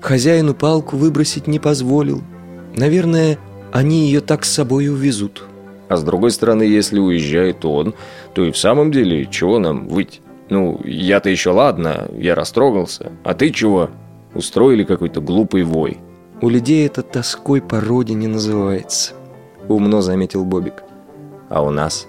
Хозяину 0.00 0.54
палку 0.54 0.96
выбросить 0.96 1.46
не 1.46 1.58
позволил. 1.58 2.22
Наверное, 2.74 3.38
они 3.70 4.06
ее 4.06 4.20
так 4.20 4.44
с 4.44 4.50
собой 4.50 4.88
увезут. 4.88 5.44
А 5.92 5.96
с 5.98 6.02
другой 6.02 6.30
стороны, 6.30 6.62
если 6.62 6.98
уезжает 6.98 7.66
он, 7.66 7.92
то 8.32 8.42
и 8.46 8.50
в 8.50 8.56
самом 8.56 8.90
деле, 8.90 9.26
чего 9.26 9.58
нам 9.58 9.88
выйти? 9.88 10.22
Ну, 10.48 10.80
я-то 10.84 11.28
еще 11.28 11.50
ладно, 11.50 12.08
я 12.16 12.34
растрогался. 12.34 13.12
А 13.24 13.34
ты 13.34 13.50
чего? 13.50 13.90
Устроили 14.34 14.84
какой-то 14.84 15.20
глупый 15.20 15.64
вой. 15.64 15.98
У 16.40 16.48
людей 16.48 16.86
это 16.86 17.02
тоской 17.02 17.60
по 17.60 17.78
родине 17.78 18.26
называется. 18.26 19.12
Умно 19.68 20.00
заметил 20.00 20.46
Бобик. 20.46 20.82
А 21.50 21.62
у 21.62 21.68
нас? 21.68 22.06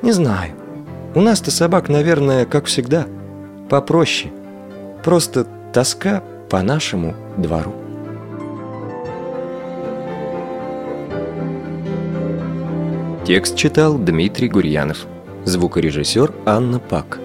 Не 0.00 0.12
знаю. 0.12 0.54
У 1.14 1.20
нас-то 1.20 1.50
собак, 1.50 1.90
наверное, 1.90 2.46
как 2.46 2.64
всегда, 2.64 3.06
попроще. 3.68 4.32
Просто 5.04 5.46
тоска 5.74 6.22
по 6.48 6.62
нашему 6.62 7.14
двору. 7.36 7.74
Текст 13.24 13.56
читал 13.56 13.98
Дмитрий 13.98 14.48
Гурьянов. 14.48 15.06
Звукорежиссер 15.44 16.34
Анна 16.44 16.80
Пак. 16.80 17.21